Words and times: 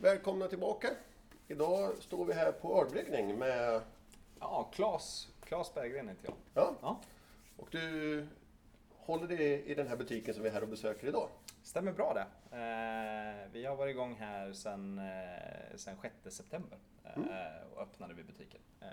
Välkomna 0.00 0.48
tillbaka. 0.48 0.88
Idag 1.48 1.96
står 2.02 2.24
vi 2.24 2.32
här 2.32 2.52
på 2.52 2.80
ölbryggning 2.82 3.38
med... 3.38 3.80
Ja, 4.40 4.70
Claes, 4.72 5.28
Claes 5.44 5.74
Berggren 5.74 6.08
heter 6.08 6.24
jag. 6.24 6.34
Ja, 6.54 6.74
Ja, 6.82 7.00
och 7.56 7.68
du 7.70 8.26
håller 8.96 9.28
dig 9.28 9.62
i 9.66 9.74
den 9.74 9.88
här 9.88 9.96
butiken 9.96 10.34
som 10.34 10.42
vi 10.42 10.48
är 10.48 10.52
här 10.52 10.62
och 10.62 10.68
besöker 10.68 11.06
idag. 11.08 11.28
stämmer 11.62 11.92
bra 11.92 12.14
det. 12.14 12.56
Eh, 12.56 13.48
vi 13.52 13.64
har 13.64 13.76
varit 13.76 13.90
igång 13.90 14.14
här 14.14 14.52
sedan 14.52 14.98
eh, 14.98 15.76
sen 15.76 15.96
6 16.02 16.36
september 16.36 16.78
eh, 17.04 17.72
och 17.74 17.82
öppnade 17.82 18.14
vi 18.14 18.22
butiken. 18.22 18.60
Eh, 18.80 18.86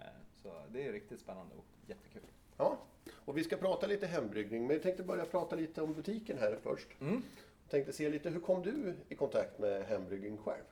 så 0.43 0.53
det 0.71 0.87
är 0.87 0.91
riktigt 0.91 1.19
spännande 1.19 1.55
och 1.55 1.65
jättekul. 1.89 2.21
Ja, 2.57 2.77
och 3.25 3.37
vi 3.37 3.43
ska 3.43 3.57
prata 3.57 3.87
lite 3.87 4.07
hembryggning, 4.07 4.67
men 4.67 4.73
jag 4.75 4.83
tänkte 4.83 5.03
börja 5.03 5.25
prata 5.25 5.55
lite 5.55 5.81
om 5.81 5.93
butiken 5.93 6.37
här 6.37 6.57
först. 6.63 6.87
Mm. 7.01 7.23
Jag 7.63 7.71
tänkte 7.71 7.93
se 7.93 8.09
lite, 8.09 8.29
hur 8.29 8.39
kom 8.39 8.61
du 8.61 8.95
i 9.09 9.15
kontakt 9.15 9.59
med 9.59 9.85
hembryggning 9.85 10.37
själv? 10.37 10.63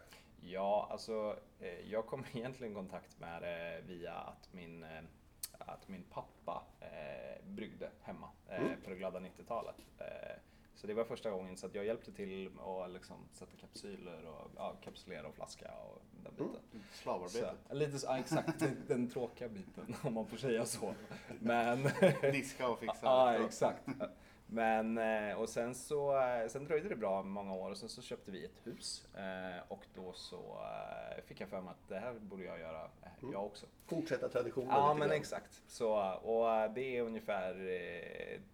Ja, 0.46 0.88
alltså 0.92 1.40
eh, 1.60 1.80
jag 1.92 2.06
kom 2.06 2.24
egentligen 2.34 2.74
i 2.74 2.76
kontakt 2.76 3.20
med 3.20 3.42
det 3.42 3.82
via 3.88 4.14
att 4.14 4.50
min, 4.54 4.84
eh, 4.84 5.04
att 5.60 5.88
min 5.88 6.04
pappa 6.04 6.64
eh, 6.80 7.46
bryggde 7.46 7.90
hemma 8.02 8.30
eh, 8.50 8.62
Mm. 8.62 8.82
på 8.84 8.90
det 8.90 8.96
glada 8.96 9.20
90-talet. 9.20 9.76
Eh, 10.00 10.06
så 10.76 10.88
det 10.88 10.94
var 10.94 11.04
första 11.04 11.30
gången 11.32 11.58
så 11.58 11.66
att 11.66 11.76
jag 11.76 11.86
hjälpte 11.86 12.12
till 12.12 12.52
att 12.60 12.92
liksom 12.92 13.16
sätta 13.32 13.58
kapsyler 13.58 14.26
och 14.28 14.52
ja, 14.56 14.76
kapsulera 14.84 15.28
och 15.28 15.36
flaska 15.36 15.72
och 15.72 16.02
den 16.24 16.34
biten. 16.34 16.84
Slavarbete. 16.94 17.56
Så, 17.68 17.74
lite 17.76 18.00
så, 18.00 18.08
ja, 18.08 18.18
exakt, 18.18 18.60
den, 18.60 18.84
den 18.88 19.10
tråkiga 19.10 19.50
biten 19.50 19.96
om 20.04 20.14
man 20.14 20.28
får 20.28 20.38
säga 20.38 20.66
så. 20.66 20.94
Men, 21.40 21.84
Diska 22.22 22.68
och 22.70 22.80
fixa. 22.80 23.00
ja 23.04 23.46
exakt. 23.46 23.88
Men, 24.54 24.98
eh, 24.98 25.36
och 25.36 25.50
sen 25.50 25.76
så, 25.76 26.20
eh, 26.22 26.48
sen 26.48 26.66
dröjde 26.66 26.90
det 26.90 26.96
bra 26.96 27.24
många 27.24 27.54
år 27.54 27.72
och 27.72 27.78
sen 27.78 27.90
så 27.90 28.02
köpte 28.02 28.32
vi 28.32 28.46
ett 28.46 28.68
hus. 28.68 29.06
Eh, 29.16 29.64
Och 29.68 29.86
då 29.96 30.14
så 30.14 30.60
fick 31.26 31.42
jag 31.42 31.50
för 31.50 31.62
mig 31.62 31.72
att 31.72 31.90
det 31.90 32.00
här 32.00 32.14
borde 32.14 32.44
jag 32.44 32.60
göra 32.60 32.84
eh, 32.84 33.10
jag 33.32 33.46
också. 33.46 33.66
Fortsätta 33.86 34.30
traditionen 34.30 34.68
Ja 34.70 34.88
lite 34.88 35.00
men 35.00 35.08
grann. 35.08 35.18
exakt. 35.20 35.62
Så, 35.68 36.14
och 36.14 36.72
det 36.72 36.98
är 36.98 37.02
ungefär 37.02 37.52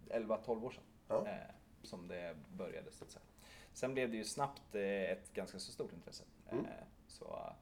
eh, 0.08 0.18
11-12 0.18 0.64
år 0.64 0.70
sedan. 0.70 0.82
Ja. 1.08 1.26
Som 1.82 2.08
det 2.08 2.36
började 2.56 2.90
så 2.90 3.04
att 3.04 3.10
säga. 3.10 3.22
Sen 3.72 3.94
blev 3.94 4.10
det 4.10 4.16
ju 4.16 4.24
snabbt 4.24 4.74
ett 4.74 5.32
ganska 5.34 5.58
så 5.58 5.72
stort 5.72 5.92
intresse. 5.92 6.24
Mm. 6.50 6.66
Så 7.06 7.52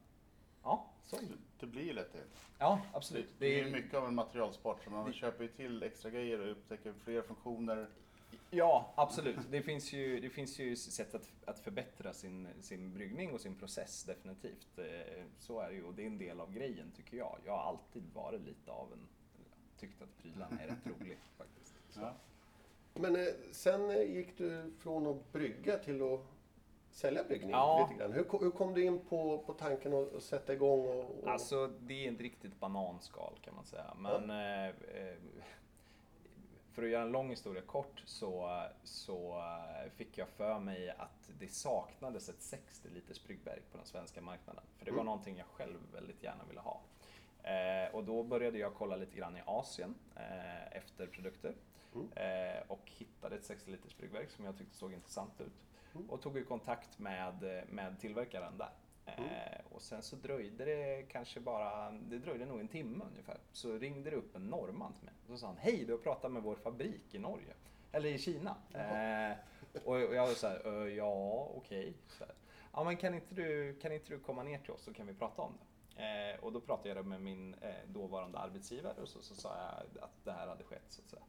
ja, 0.63 0.85
så. 1.05 1.17
Det 1.59 1.65
blir 1.65 1.83
ju 1.83 1.93
lätt 1.93 2.13
det. 2.13 2.19
Ja, 2.59 2.81
absolut. 2.93 3.29
Det 3.39 3.45
är 3.45 3.65
ju 3.65 3.71
mycket 3.71 3.93
av 3.93 4.07
en 4.07 4.15
materialsport 4.15 4.83
så 4.83 4.89
man 4.89 5.13
köper 5.13 5.43
ju 5.43 5.49
till 5.49 5.83
extra 5.83 6.09
grejer 6.11 6.39
och 6.39 6.51
upptäcker 6.51 6.93
fler 6.93 7.21
funktioner. 7.21 7.89
Ja, 8.51 8.93
absolut. 8.95 9.37
Det 9.51 9.61
finns 9.61 9.93
ju, 9.93 10.19
det 10.19 10.29
finns 10.29 10.59
ju 10.59 10.75
sätt 10.75 11.15
att, 11.15 11.31
att 11.45 11.59
förbättra 11.59 12.13
sin, 12.13 12.47
sin 12.61 12.93
bryggning 12.93 13.33
och 13.33 13.41
sin 13.41 13.55
process 13.55 14.03
definitivt. 14.03 14.77
Eh, 14.79 15.23
Så 15.39 15.59
är 15.59 15.69
det 15.69 15.75
ju 15.75 15.83
och 15.83 15.93
det 15.93 16.01
är 16.03 16.07
en 16.07 16.17
del 16.17 16.39
av 16.39 16.53
grejen 16.53 16.91
tycker 16.91 17.17
jag. 17.17 17.37
Jag 17.45 17.51
har 17.57 17.63
alltid 17.63 18.03
varit 18.13 18.41
lite 18.41 18.71
av 18.71 18.93
en, 18.93 19.07
tyckt 19.79 20.01
att 20.01 20.17
prylarna 20.17 20.59
är 20.61 20.67
rätt 20.67 20.85
rolig 20.99 21.17
faktiskt. 21.37 21.73
Så. 21.89 21.99
Ja. 22.01 22.13
Men 22.93 23.15
eh, 23.15 23.25
sen 23.51 23.89
eh, 23.89 24.01
gick 24.15 24.37
du 24.37 24.71
från 24.79 25.07
att 25.07 25.31
brygga 25.31 25.77
till 25.77 26.01
att 26.13 26.19
sälja 26.91 27.23
bryggning 27.23 27.49
Ja. 27.51 27.87
lite 27.89 27.99
grann. 27.99 28.13
Hur, 28.13 28.39
hur 28.39 28.51
kom 28.51 28.73
du 28.73 28.83
in 28.83 28.99
på, 28.99 29.37
på 29.37 29.53
tanken 29.53 29.93
att, 29.93 30.15
att 30.15 30.23
sätta 30.23 30.53
igång 30.53 30.79
och... 30.87 31.23
och... 31.23 31.29
Alltså 31.29 31.67
det 31.79 32.07
är 32.07 32.11
ett 32.11 32.19
riktigt 32.21 32.59
bananskal 32.59 33.39
kan 33.41 33.55
man 33.55 33.65
säga. 33.65 33.93
Men 33.97 34.29
eh, 34.29 34.67
eh, 34.67 35.15
för 36.79 36.85
att 36.85 36.91
göra 36.91 37.03
en 37.03 37.11
lång 37.11 37.29
historia 37.29 37.61
kort 37.61 38.03
så, 38.05 38.63
så 38.83 39.43
fick 39.95 40.17
jag 40.17 40.29
för 40.29 40.59
mig 40.59 40.89
att 40.89 41.29
det 41.39 41.47
saknades 41.47 42.29
ett 42.29 42.41
60 42.41 42.89
liters 42.89 43.23
bryggverk 43.23 43.71
på 43.71 43.77
den 43.77 43.85
svenska 43.85 44.21
marknaden. 44.21 44.63
För 44.77 44.85
det 44.85 44.91
var 44.91 44.97
Mm. 44.97 45.05
någonting 45.05 45.37
jag 45.37 45.47
själv 45.47 45.77
väldigt 45.93 46.23
gärna 46.23 46.43
ville 46.47 46.59
ha. 46.59 46.81
Eh, 47.43 47.95
och 47.95 48.03
då 48.03 48.23
började 48.23 48.57
jag 48.57 48.73
kolla 48.75 48.95
lite 48.95 49.17
grann 49.17 49.37
i 49.37 49.41
Asien 49.45 49.95
eh, 50.15 50.77
efter 50.77 51.07
produkter. 51.07 51.53
Mm. 51.95 52.11
Eh, 52.15 52.61
och 52.67 52.81
hittade 52.85 53.35
ett 53.35 53.45
60 53.45 53.71
liters 53.71 53.97
bryggverk 53.97 54.29
som 54.29 54.45
jag 54.45 54.57
tyckte 54.57 54.75
såg 54.75 54.93
intressant 54.93 55.41
ut. 55.41 55.53
Mm. 55.95 56.09
Och 56.09 56.21
tog 56.21 56.37
i 56.37 56.43
kontakt 56.43 56.99
med, 56.99 57.63
med 57.69 57.99
tillverkaren 57.99 58.57
där. 58.57 58.69
Eh, 59.17 59.61
och 59.75 59.81
sen 59.81 60.01
så 60.01 60.15
dröjde 60.15 60.65
det 60.65 61.05
kanske 61.11 61.39
bara, 61.39 61.91
det 61.91 62.17
dröjde 62.17 62.45
nog 62.45 62.59
en 62.59 62.67
timme 62.67 63.03
ungefär. 63.11 63.37
Så 63.51 63.77
ringde 63.77 64.09
det 64.09 64.15
upp 64.15 64.35
en 64.35 64.47
norrman 64.47 64.93
till 64.93 65.05
mig. 65.05 65.13
Och 65.23 65.29
så 65.31 65.37
sa 65.37 65.47
han, 65.47 65.57
hej 65.57 65.85
du 65.85 65.91
har 65.93 65.99
pratat 65.99 66.31
med 66.31 66.43
vår 66.43 66.55
fabrik 66.55 67.15
i 67.15 67.19
Norge. 67.19 67.53
Eller 67.91 68.09
i 68.09 68.17
Kina. 68.17 68.55
Eh, 68.73 69.37
och 69.85 69.99
jag 69.99 70.27
var 70.27 70.33
så 70.33 70.47
här, 70.47 70.67
"Ö, 70.67 70.89
ja 70.89 71.47
okej. 71.55 71.93
Här, 72.19 72.31
Ja 72.73 72.83
men 72.83 72.97
kan 72.97 73.13
inte, 73.13 73.35
du, 73.35 73.73
kan 73.81 73.91
inte 73.91 74.09
du 74.09 74.19
komma 74.19 74.43
ner 74.43 74.59
till 74.59 74.71
oss 74.71 74.81
så 74.83 74.93
kan 74.93 75.07
vi 75.07 75.13
prata 75.13 75.41
om 75.41 75.53
det. 75.95 76.03
Eh, 76.03 76.39
och 76.43 76.51
då 76.51 76.61
pratade 76.61 76.89
jag 76.89 77.05
med 77.05 77.21
min 77.21 77.53
eh, 77.61 77.73
dåvarande 77.87 78.37
arbetsgivare 78.39 79.01
och 79.01 79.07
så, 79.09 79.21
så 79.21 79.35
sa 79.35 79.49
jag 79.57 80.03
att 80.03 80.25
det 80.25 80.31
här 80.31 80.47
hade 80.47 80.63
skett 80.63 80.83
så 80.87 81.01
att 81.01 81.09
säga. 81.09 81.21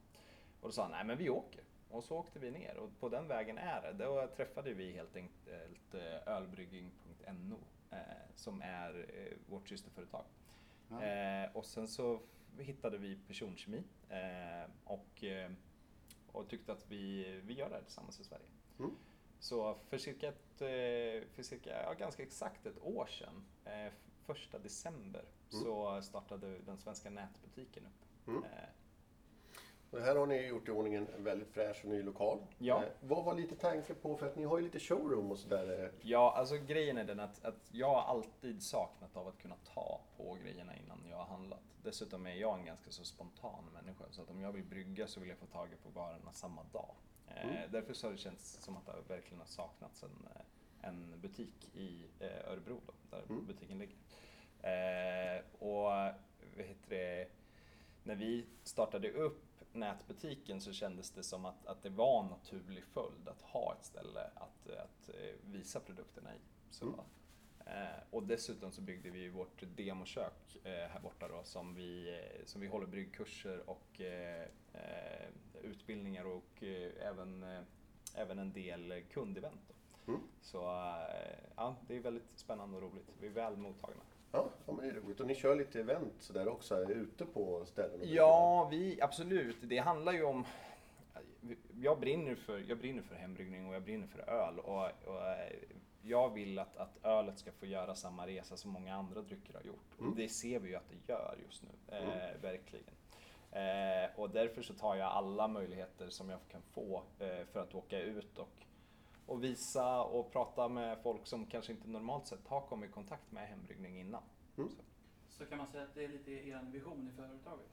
Och 0.60 0.68
då 0.68 0.72
sa 0.72 0.82
han, 0.82 0.90
nej 0.90 1.04
men 1.04 1.16
vi 1.18 1.30
åker. 1.30 1.60
Och 1.90 2.04
så 2.04 2.16
åkte 2.16 2.38
vi 2.38 2.50
ner 2.50 2.76
och 2.76 3.00
på 3.00 3.08
den 3.08 3.28
vägen 3.28 3.58
är 3.58 3.82
det. 3.82 3.92
Då 4.04 4.26
träffade 4.36 4.72
vi 4.74 4.92
helt 4.92 5.16
enkelt 5.16 5.94
eh, 5.94 6.28
ölbrygging.no 6.36 7.58
eh, 7.90 7.98
som 8.34 8.62
är 8.62 9.06
eh, 9.14 9.36
vårt 9.48 9.68
systerföretag. 9.68 10.24
Eh, 10.90 11.56
och 11.56 11.66
sen 11.66 11.88
så 11.88 12.20
hittade 12.58 12.98
vi 12.98 13.18
personkemi 13.26 13.84
och, 14.84 15.24
och 16.32 16.48
tyckte 16.48 16.72
att 16.72 16.90
vi, 16.90 17.24
vi 17.44 17.54
gör 17.54 17.68
det 17.68 17.74
här 17.74 17.82
tillsammans 17.82 18.20
i 18.20 18.24
Sverige. 18.24 18.46
Mm. 18.78 18.90
Så 19.38 19.74
för 19.88 19.98
cirka, 19.98 20.28
ett, 20.28 20.58
för 21.34 21.42
cirka 21.42 21.82
ja, 21.82 21.92
ganska 21.92 22.22
exakt 22.22 22.66
ett 22.66 22.82
år 22.82 23.06
sedan, 23.06 23.44
första 24.26 24.58
december, 24.58 25.24
Mm. 25.52 25.64
så 25.64 26.02
startade 26.02 26.58
den 26.58 26.78
svenska 26.78 27.10
nätbutiken 27.10 27.86
upp. 27.86 28.28
Mm. 28.28 28.44
Och 29.90 30.00
här 30.00 30.16
har 30.16 30.26
ni 30.26 30.46
gjort 30.46 30.68
i 30.68 30.70
ordning 30.70 30.94
en 30.94 31.06
väldigt 31.24 31.48
fräsch 31.48 31.80
och 31.84 31.90
ny 31.90 32.02
lokal. 32.02 32.38
Ja. 32.58 32.82
Eh, 32.84 32.88
vad 33.00 33.24
var 33.24 33.34
lite 33.34 33.56
tanken 33.56 33.96
på, 34.02 34.16
för 34.16 34.26
att 34.26 34.36
ni 34.36 34.44
har 34.44 34.58
ju 34.58 34.64
lite 34.64 34.78
showroom 34.80 35.30
och 35.30 35.38
sådär. 35.38 35.84
eh. 35.84 35.90
Ja, 36.02 36.32
alltså 36.36 36.56
grejen 36.56 36.98
är 36.98 37.04
den 37.04 37.20
att, 37.20 37.44
att 37.44 37.68
jag 37.72 37.88
har 37.94 38.02
alltid 38.02 38.62
saknat 38.62 39.16
av 39.16 39.28
att 39.28 39.38
kunna 39.38 39.56
ta 39.74 40.00
på 40.16 40.34
grejerna 40.42 40.76
innan 40.76 40.98
jag 41.10 41.16
har 41.16 41.24
handlat. 41.24 41.60
Dessutom 41.82 42.26
är 42.26 42.34
jag 42.34 42.58
en 42.58 42.64
ganska 42.64 42.90
så 42.90 43.04
spontan 43.04 43.64
människa, 43.74 44.04
så 44.10 44.22
att 44.22 44.30
om 44.30 44.40
jag 44.40 44.52
vill 44.52 44.64
brygga 44.64 45.06
så 45.06 45.20
vill 45.20 45.28
jag 45.28 45.38
få 45.38 45.46
tag 45.46 45.68
på 45.82 45.88
varorna 46.00 46.32
samma 46.32 46.62
dag. 46.72 46.94
Eh, 47.28 47.44
Mm. 47.44 47.70
Därför 47.72 47.92
så 47.92 48.06
har 48.06 48.12
det 48.12 48.18
känts 48.18 48.62
som 48.62 48.76
att 48.76 48.86
det 48.86 48.92
verkligen 49.14 49.38
har 49.40 49.46
saknats 49.46 50.02
en, 50.02 50.28
eh, 50.34 50.88
en 50.88 51.20
butik 51.20 51.70
i 51.74 52.04
eh, 52.20 52.50
Örebro, 52.52 52.80
då, 52.86 52.92
där 53.10 53.22
Mm. 53.30 53.46
butiken 53.46 53.78
ligger. 53.78 53.96
Och 55.58 55.82
vad 55.82 56.14
heter 56.66 56.88
det, 56.90 57.28
när 58.04 58.14
vi 58.14 58.46
startade 58.62 59.10
upp 59.12 59.42
nätbutiken 59.72 60.60
så 60.60 60.72
kändes 60.72 61.10
det 61.10 61.22
som 61.22 61.44
att, 61.44 61.66
att 61.66 61.82
det 61.82 61.90
var 61.90 62.22
en 62.22 62.30
naturlig 62.30 62.84
följd 62.84 63.28
att 63.28 63.42
ha 63.42 63.74
ett 63.78 63.84
ställe 63.84 64.30
att, 64.34 64.70
att 64.70 65.08
eh, 65.08 65.34
visa 65.44 65.80
produkterna 65.80 66.34
i. 66.34 66.38
Så, 66.70 66.84
Mm. 66.84 66.98
eh, 67.66 67.98
och 68.10 68.22
dessutom 68.22 68.72
så 68.72 68.80
byggde 68.80 69.10
vi 69.10 69.28
vårt 69.28 69.62
demokök 69.76 70.56
eh, 70.64 70.70
här 70.72 71.00
borta 71.00 71.28
då 71.28 71.42
som 71.44 71.74
vi, 71.74 72.20
som 72.44 72.60
vi 72.60 72.66
håller 72.66 72.86
bryggkurser 72.86 73.70
och 73.70 74.00
eh, 74.00 74.46
utbildningar 75.62 76.24
och 76.24 76.62
även, 77.00 77.44
även 78.14 78.38
en 78.38 78.52
del 78.52 79.02
kundevent. 79.12 79.72
Mm. 80.08 80.20
Så 80.40 80.56
ja, 81.56 81.76
det 81.88 81.96
är 81.96 82.00
väldigt 82.00 82.38
spännande 82.38 82.76
och 82.76 82.82
roligt. 82.82 83.08
Vi 83.20 83.26
är 83.26 83.30
väl 83.30 83.56
mottagna. 83.56 84.02
Ja, 84.32 84.50
ja, 84.66 84.72
men 84.72 84.84
det 84.84 84.90
är 84.90 84.94
roligt. 84.94 85.20
Och 85.20 85.26
ni 85.26 85.34
kör 85.34 85.56
lite 85.56 85.80
event 85.80 86.14
sådär 86.18 86.48
också, 86.48 86.90
ute 86.90 87.26
på 87.26 87.64
ställen? 87.66 88.00
Ja, 88.02 88.68
vi, 88.70 89.00
absolut. 89.02 89.56
Det 89.62 89.78
handlar 89.78 90.12
ju 90.12 90.22
om... 90.24 90.44
Jag 91.80 92.00
brinner 92.00 92.34
för, 92.34 92.64
jag 92.68 92.78
brinner 92.78 93.02
för 93.02 93.14
hembryggning 93.14 93.68
och 93.68 93.74
jag 93.74 93.82
brinner 93.82 94.06
för 94.06 94.30
öl. 94.30 94.58
Och, 94.58 94.84
och 95.06 95.28
eh, 95.28 95.52
jag 96.02 96.34
vill 96.34 96.58
att, 96.58 96.76
att 96.76 97.04
ölet 97.04 97.38
ska 97.38 97.52
få 97.52 97.66
göra 97.66 97.94
samma 97.94 98.26
resa 98.26 98.56
som 98.56 98.70
många 98.70 98.94
andra 98.94 99.22
drycker 99.22 99.54
har 99.54 99.62
gjort. 99.62 99.98
Mm. 99.98 100.10
Och 100.10 100.16
det 100.16 100.28
ser 100.28 100.58
vi 100.58 100.68
ju 100.68 100.76
att 100.76 100.88
det 100.90 101.12
gör 101.12 101.36
just 101.46 101.62
nu. 101.62 101.96
Eh, 101.96 102.02
Mm. 102.02 102.40
Verkligen. 102.40 102.94
Eh, 103.52 104.10
och 104.16 104.30
därför 104.30 104.62
så 104.62 104.74
tar 104.74 104.96
jag 104.96 105.08
alla 105.08 105.48
möjligheter 105.48 106.08
som 106.08 106.30
jag 106.30 106.40
kan 106.48 106.62
få 106.62 107.02
eh, 107.18 107.44
för 107.52 107.60
att 107.60 107.74
åka 107.74 107.98
ut 108.00 108.38
och, 108.38 108.66
och 109.30 109.44
visa 109.44 110.02
och 110.02 110.32
prata 110.32 110.68
med 110.68 110.98
folk 111.02 111.26
som 111.26 111.46
kanske 111.46 111.72
inte 111.72 111.88
normalt 111.88 112.26
sett 112.26 112.46
har 112.46 112.60
kommit 112.60 112.90
i 112.90 112.92
kontakt 112.92 113.32
med 113.32 113.48
hembryggning 113.48 114.00
innan. 114.00 114.22
Mm. 114.56 114.70
Så. 114.70 114.82
Så 115.28 115.46
kan 115.46 115.58
man 115.58 115.66
säga 115.66 115.84
att 115.84 115.94
det 115.94 116.04
är 116.04 116.08
lite 116.08 116.30
er 116.30 116.60
vision 116.72 117.08
i 117.12 117.16
företaget? 117.16 117.66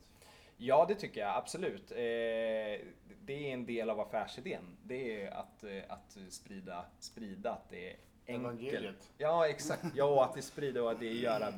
Ja, 0.57 0.85
det 0.87 0.95
tycker 0.95 1.21
jag 1.21 1.35
absolut. 1.35 1.91
Eh, 1.91 1.97
det 1.97 3.33
är 3.33 3.53
en 3.53 3.65
del 3.65 3.89
av 3.89 3.99
affärsidén. 3.99 4.77
Det 4.83 5.23
är 5.23 5.31
att, 5.31 5.63
eh, 5.63 5.83
att 5.89 6.17
sprida, 6.29 6.85
sprida 6.99 7.51
att 7.51 7.69
det 7.69 7.91
är 7.91 7.97
enkelt. 8.27 8.45
Evangeliet. 8.45 9.13
Ja, 9.17 9.47
exakt. 9.47 9.85
Ja, 9.95 10.05
och 10.05 10.23
att 10.23 10.33
det 10.33 10.41
sprider 10.41 10.83
och 10.83 10.91
att 10.91 10.99
det 10.99 11.07
är 11.07 11.13
göra, 11.13 11.53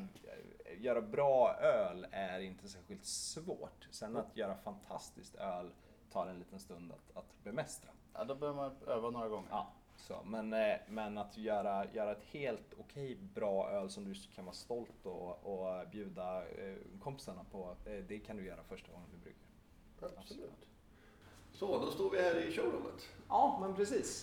göra 0.78 1.00
bra 1.00 1.54
öl 1.54 2.06
är 2.10 2.40
inte 2.40 2.68
särskilt 2.68 3.04
svårt. 3.04 3.88
Sen 3.90 4.16
att 4.16 4.36
göra 4.36 4.56
fantastiskt 4.56 5.34
öl 5.34 5.70
tar 6.12 6.26
en 6.26 6.38
liten 6.38 6.60
stund 6.60 6.92
att, 6.92 7.16
att 7.16 7.44
bemästra. 7.44 7.90
Ja, 8.12 8.24
då 8.24 8.34
behöver 8.34 8.56
man 8.56 8.76
öva 8.86 9.10
några 9.10 9.28
gånger. 9.28 9.48
Ja, 9.50 9.72
Så, 10.00 10.22
men, 10.24 10.52
eh, 10.52 10.76
men 10.88 11.18
att 11.18 11.38
göra, 11.38 11.86
göra 11.92 12.12
ett 12.12 12.24
helt 12.32 12.74
okej 12.78 13.16
bra 13.34 13.70
öl 13.70 13.90
som 13.90 14.04
du 14.04 14.14
kan 14.34 14.44
vara 14.44 14.54
stolt 14.54 15.06
och, 15.06 15.44
och 15.44 15.88
bjuda 15.88 16.48
eh, 16.48 16.74
kompisarna 17.02 17.44
på, 17.52 17.76
eh, 17.86 18.04
det 18.08 18.18
kan 18.18 18.36
du 18.36 18.46
göra 18.46 18.62
första 18.62 18.92
gången 18.92 19.08
du 19.12 19.18
brygger. 19.18 20.16
Absolut. 20.18 20.50
Så, 21.52 21.78
då 21.78 21.90
står 21.90 22.10
vi 22.10 22.22
här 22.22 22.36
i 22.48 22.52
showroomet. 22.52 23.08
Ja, 23.28 23.58
men 23.60 23.74
precis. 23.74 24.22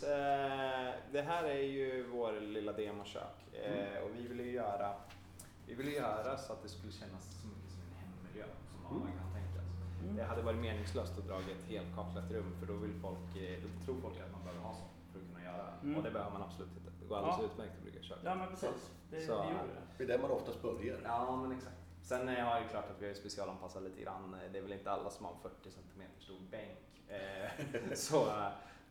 Det 1.12 1.22
här 1.28 1.44
är 1.44 1.62
ju 1.62 2.08
vår 2.08 2.40
lilla 2.42 2.74
demokök 2.74 3.54
eh, 3.54 4.04
och 4.04 4.10
vi 4.16 4.28
vill 4.28 4.40
ju 4.40 4.52
göra, 4.52 4.94
vi 5.68 5.74
vill 5.74 5.88
ju 5.88 5.94
göra 5.94 6.38
så 6.38 6.54
att 6.54 6.64
det 6.64 6.70
skulle 6.70 6.92
kännas 6.94 7.42
så 7.42 7.48
mycket 7.48 7.72
som 7.72 7.82
en 7.82 7.98
hemmiljö 7.98 8.46
som 8.72 8.84
man 8.84 9.02
Mm. 9.02 9.18
kan 9.18 9.34
tänka 9.34 9.62
sig. 9.62 10.16
Det 10.16 10.24
hade 10.24 10.42
varit 10.42 10.60
meningslöst 10.60 11.18
att 11.18 11.28
dra 11.28 11.40
ett 11.40 11.64
helkaklat 11.70 12.32
rum 12.32 12.56
för 12.60 12.66
då 12.66 12.74
vill 12.74 12.94
folk, 13.02 13.34
då 13.64 13.86
tror 13.86 14.02
folk 14.02 14.20
att 14.20 14.32
man 14.32 14.42
behöver 14.44 14.62
ha 14.62 14.74
sånt 14.74 14.92
göra 15.48 15.64
det. 15.66 15.78
Mm. 15.88 15.98
Och 15.98 16.04
det 16.04 16.12
behöver 16.12 16.32
man 16.32 16.42
absolut 16.42 16.72
inte. 16.78 16.92
Det 17.02 17.06
går 17.08 17.18
alldeles 17.18 17.38
Ja. 17.40 17.46
utmärkt 17.46 17.74
att 17.78 17.82
brygga 17.84 18.02
kök. 18.02 18.18
Ja 18.24 18.36
men 18.36 18.48
precis. 18.50 18.92
Det, 19.12 19.22
Så- 19.22 19.44
det 19.44 19.50
det. 19.50 19.82
Det 19.98 20.04
är 20.04 20.08
där 20.18 20.20
man 20.28 20.32
oftast 20.32 20.62
börjar. 20.62 21.00
Ja, 21.04 21.36
men 21.36 21.52
exakt. 21.58 21.76
Sen 22.02 22.30
är 22.30 22.60
det 22.62 22.68
klart 22.70 22.90
att 22.92 23.02
vi 23.02 23.08
har 23.08 23.14
specialanpassat 23.14 23.84
lite 23.84 24.02
grann. 24.02 24.36
Det 24.52 24.58
är 24.58 24.62
väl 24.62 24.74
inte 24.74 24.92
alla 24.92 25.10
som 25.10 25.26
har 25.26 25.34
en 25.34 25.40
40 25.42 25.72
cm 25.72 26.02
stor 26.20 26.40
bänk. 26.52 26.80
Eh, 27.08 27.94
så, 27.94 28.28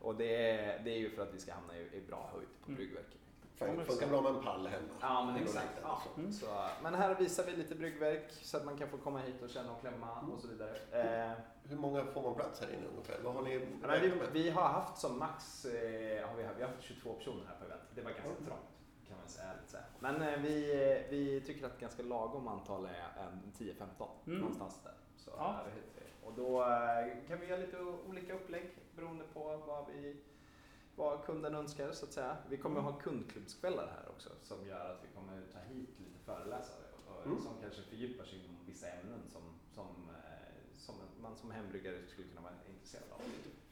och 0.01 0.15
det 0.15 0.51
är, 0.51 0.83
det 0.83 0.91
är 0.91 0.97
ju 0.97 1.09
för 1.09 1.21
att 1.23 1.33
vi 1.33 1.39
ska 1.39 1.53
hamna 1.53 1.77
i, 1.77 1.81
i 1.97 2.01
bra 2.07 2.29
höjd 2.33 2.47
på 2.61 2.67
Mm. 2.67 2.75
bryggverket. 2.77 3.19
Fan, 3.57 3.85
funkar 3.85 4.07
bra 4.07 4.21
med 4.21 4.31
en 4.35 4.43
pall 4.43 4.67
hemma. 4.67 4.93
Ja, 5.01 5.25
men 5.25 5.35
exakt. 5.43 5.79
Ja. 5.83 6.01
Mm. 6.17 6.31
Så, 6.33 6.45
men 6.83 6.93
här 6.95 7.15
visar 7.15 7.43
vi 7.45 7.51
lite 7.55 7.75
bryggverk 7.75 8.31
så 8.31 8.57
att 8.57 8.65
man 8.65 8.77
kan 8.77 8.89
få 8.89 8.97
komma 8.97 9.19
hit 9.19 9.41
och 9.43 9.49
känna 9.49 9.71
och 9.71 9.81
klämma 9.81 10.21
och 10.33 10.39
så 10.41 10.47
vidare. 10.47 10.75
Eh, 10.91 11.31
Hur 11.63 11.77
många 11.77 12.05
får 12.05 12.21
man 12.21 12.35
plats 12.35 12.61
här 12.61 12.67
inne 12.73 12.87
ungefär? 12.87 13.15
Vad 13.23 13.33
har 13.33 13.41
ni 13.41 13.59
räknat 13.83 14.29
vi, 14.33 14.43
vi 14.43 14.49
har 14.49 14.61
haft 14.69 14.97
som 14.97 15.19
max, 15.19 15.65
eh, 15.65 16.27
har 16.27 16.35
vi, 16.35 16.43
vi 16.57 16.63
har 16.63 16.69
haft 16.69 16.81
22 16.81 17.13
personer 17.13 17.45
här 17.47 17.55
på 17.59 17.65
eventet. 17.65 17.87
Det 17.95 18.01
var 18.01 18.11
ganska 18.11 18.29
Mm. 18.29 18.45
trångt 18.45 18.67
kan 19.07 19.17
man 19.17 19.27
säga. 19.27 19.47
Ärligt 19.53 19.69
säga. 19.69 19.83
Men 19.99 20.21
eh, 20.21 20.39
vi, 20.39 20.71
eh, 20.91 21.09
vi 21.09 21.41
tycker 21.41 21.65
att 21.65 21.79
ganska 21.79 22.03
lagom 22.03 22.47
antal 22.47 22.85
är 22.85 23.23
en 23.23 23.51
10-15 23.57 24.07
Mm. 24.27 24.39
någonstans 24.39 24.79
där. 24.83 24.93
Så, 25.17 25.31
Ja. 25.37 25.55
är 25.65 25.69
det- 25.69 26.27
Och 26.27 26.33
då 26.33 26.61
eh, 26.61 27.27
kan 27.27 27.39
vi 27.39 27.47
göra 27.47 27.59
lite 27.59 27.77
olika 28.09 28.33
upplägg 28.33 28.69
beroende 28.95 29.23
på 29.33 29.57
vad, 29.67 29.85
vi, 29.87 30.15
vad 30.97 31.25
kunden 31.25 31.55
önskar 31.55 31.91
så 31.91 32.05
att 32.05 32.13
säga. 32.13 32.37
Vi 32.49 32.57
kommer 32.57 32.79
Mm. 32.79 32.93
ha 32.93 32.99
kundklubbskvällar 32.99 33.87
här 33.87 34.09
också 34.09 34.29
som 34.43 34.67
gör 34.67 34.91
att 34.91 35.03
vi 35.03 35.15
kommer 35.15 35.41
ta 35.53 35.59
hit 35.59 35.99
lite 35.99 36.19
föreläsare 36.25 36.85
och, 37.07 37.25
Mm. 37.25 37.41
som 37.41 37.53
kanske 37.61 37.81
fördjupar 37.81 38.25
sig 38.25 38.39
inom 38.45 38.55
vissa 38.65 38.87
ämnen 38.87 39.19
som, 39.27 39.41
som, 39.75 39.85
eh, 40.09 40.77
som 40.77 40.95
man 41.21 41.35
som 41.37 41.51
hembryggare 41.51 42.07
skulle 42.07 42.27
kunna 42.27 42.41
vara 42.41 42.53
intresserad 42.69 43.03
av. 43.11 43.21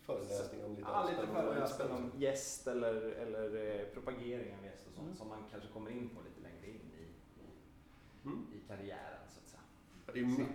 Föreläsning 0.02 0.66
om 0.66 0.76
lite 0.76 0.82
Ja, 0.82 1.04
lite 1.10 1.22
avspännande 1.22 1.62
och 1.62 1.70
föreläsning 1.70 1.92
om 2.14 2.22
gäst 2.22 2.68
eller, 2.68 2.96
eller 2.96 3.80
eh, 3.80 3.86
propagering 3.94 4.56
av 4.58 4.66
gäst 4.66 4.88
och 4.88 4.94
sånt 4.94 5.06
Mm. 5.06 5.18
som 5.18 5.28
man 5.28 5.44
kanske 5.52 5.70
kommer 5.70 5.92
in 5.92 6.10
på 6.10 6.22
lite 6.22 6.42
längre 6.42 6.68
in 6.68 6.92
i, 7.00 7.08
Mm. 8.26 8.46
i 8.54 8.68
karriären 8.68 9.20
så 9.30 9.40
att 9.40 9.48
säga. 9.50 9.62
Det 10.14 10.20
är 10.20 10.26
my 10.26 10.46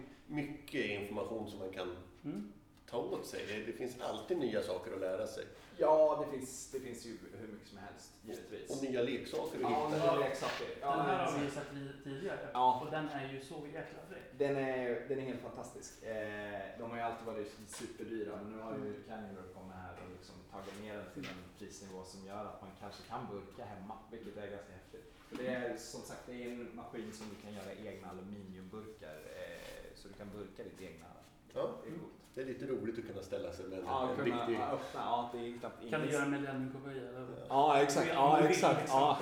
mycket 0.42 0.84
information 1.02 1.50
som 1.50 1.58
man 1.58 1.70
kan 1.70 1.96
Mm. 2.24 2.52
Ta 2.90 2.98
åt 2.98 3.26
sig. 3.26 3.44
Det, 3.48 3.66
det 3.66 3.72
finns 3.72 4.00
alltid 4.00 4.38
nya 4.38 4.62
saker 4.62 4.92
att 4.94 5.00
lära 5.00 5.26
sig. 5.26 5.44
Ja, 5.76 6.24
det 6.24 6.36
finns, 6.36 6.70
det 6.72 6.80
finns 6.80 7.06
ju 7.06 7.18
hur 7.40 7.48
mycket 7.48 7.68
som 7.68 7.78
helst 7.78 8.10
givetvis. 8.24 8.70
Och 8.70 8.82
nya 8.84 9.02
leksaker 9.02 9.56
att 9.56 9.70
Ja, 9.70 9.88
hitta. 9.88 9.98
nya 10.04 10.14
leksaker. 10.28 10.66
Ja, 10.80 10.96
den 10.96 11.06
här 11.06 11.26
har 11.26 11.38
vi 11.38 11.50
sett 11.50 11.70
tidigare 12.04 12.48
Ja. 12.52 12.80
och 12.84 12.90
den 12.90 13.08
är 13.08 13.32
ju 13.32 13.40
så 13.40 13.54
jäkla 13.66 13.98
fräck. 14.08 14.22
Den 14.38 14.56
är, 14.56 15.08
den 15.08 15.18
är 15.18 15.22
helt 15.22 15.40
fantastisk. 15.40 16.02
Eh, 16.02 16.60
de 16.78 16.90
har 16.90 16.96
ju 16.96 17.02
alltid 17.02 17.26
varit 17.26 17.52
superdyra 17.68 18.36
men 18.42 18.52
nu 18.52 18.58
har 18.62 18.72
ju 18.72 19.02
Canyon 19.08 19.44
kommit 19.54 19.76
här 19.76 19.92
och 20.04 20.10
liksom 20.18 20.34
tagit 20.52 20.80
ner 20.82 20.94
den 20.96 21.06
till 21.14 21.24
en 21.32 21.40
prisnivå 21.58 22.04
som 22.04 22.26
gör 22.26 22.44
att 22.44 22.60
man 22.62 22.70
kanske 22.80 23.02
kan 23.02 23.26
burka 23.32 23.64
hemma, 23.64 23.94
vilket 24.10 24.36
är 24.36 24.46
ganska 24.56 24.72
häftigt. 24.72 25.06
För 25.28 25.36
det 25.36 25.46
är 25.48 25.76
som 25.76 26.00
sagt 26.00 26.22
det 26.26 26.32
är 26.44 26.46
en 26.50 26.70
maskin 26.76 27.12
som 27.12 27.26
du 27.32 27.36
kan 27.42 27.52
göra 27.58 27.72
egna 27.90 28.10
aluminiumburkar 28.10 29.16
eh, 29.40 29.94
så 29.94 30.08
du 30.08 30.14
kan 30.14 30.28
burka 30.36 30.62
ditt 30.62 30.80
egna. 30.80 31.06
Ja. 31.54 31.70
Det 31.84 31.88
är 31.90 31.98
coolt. 31.98 32.12
Det 32.34 32.40
är 32.40 32.44
lite 32.44 32.66
roligt 32.66 32.98
att 32.98 33.06
kunna 33.06 33.22
ställa 33.22 33.52
sig 33.52 33.66
med 33.68 33.78
en, 33.78 33.84
Ja, 33.84 34.10
en 34.10 34.16
kunna 34.16 34.38
riktig... 34.46 34.54
ja, 34.60 34.70
öppna, 34.72 35.00
ja 35.00 35.30
det 35.32 35.38
är 35.48 35.58
knappt 35.58 35.90
Kan 35.90 36.00
du 36.00 36.10
göra 36.12 36.26
med 36.26 36.42
Leninkopi 36.42 36.90
eller? 36.90 37.26
Ja 37.48 37.82
exakt, 37.82 38.08
ja 38.14 38.40
exakt. 38.40 38.80
liksom. 38.80 38.98
Ja. 39.00 39.18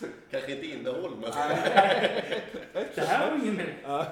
Kanske 0.30 0.54
inte 0.54 0.66
innehåll 0.66 1.10
men... 1.20 1.30
Det 2.94 3.00
här 3.06 3.30
var 3.38 3.46
ingen. 3.46 3.60
Ja, 3.82 4.06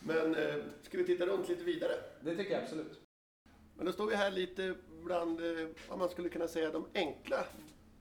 Men 0.00 0.34
eh, 0.34 0.54
ska 0.82 0.98
vi 0.98 1.04
titta 1.04 1.26
runt 1.26 1.48
lite 1.48 1.64
vidare? 1.64 1.92
det 2.20 2.36
tycker 2.36 2.52
jag 2.52 2.62
absolut. 2.62 3.00
Men 3.76 3.86
då 3.86 3.92
står 3.92 4.06
vi 4.06 4.16
här 4.16 4.30
lite 4.30 4.74
bland, 5.04 5.40
eh, 5.40 5.68
vad 5.88 5.98
man 5.98 6.08
skulle 6.08 6.28
kunna 6.28 6.48
säga, 6.48 6.70
de 6.70 6.86
enkla 6.94 7.44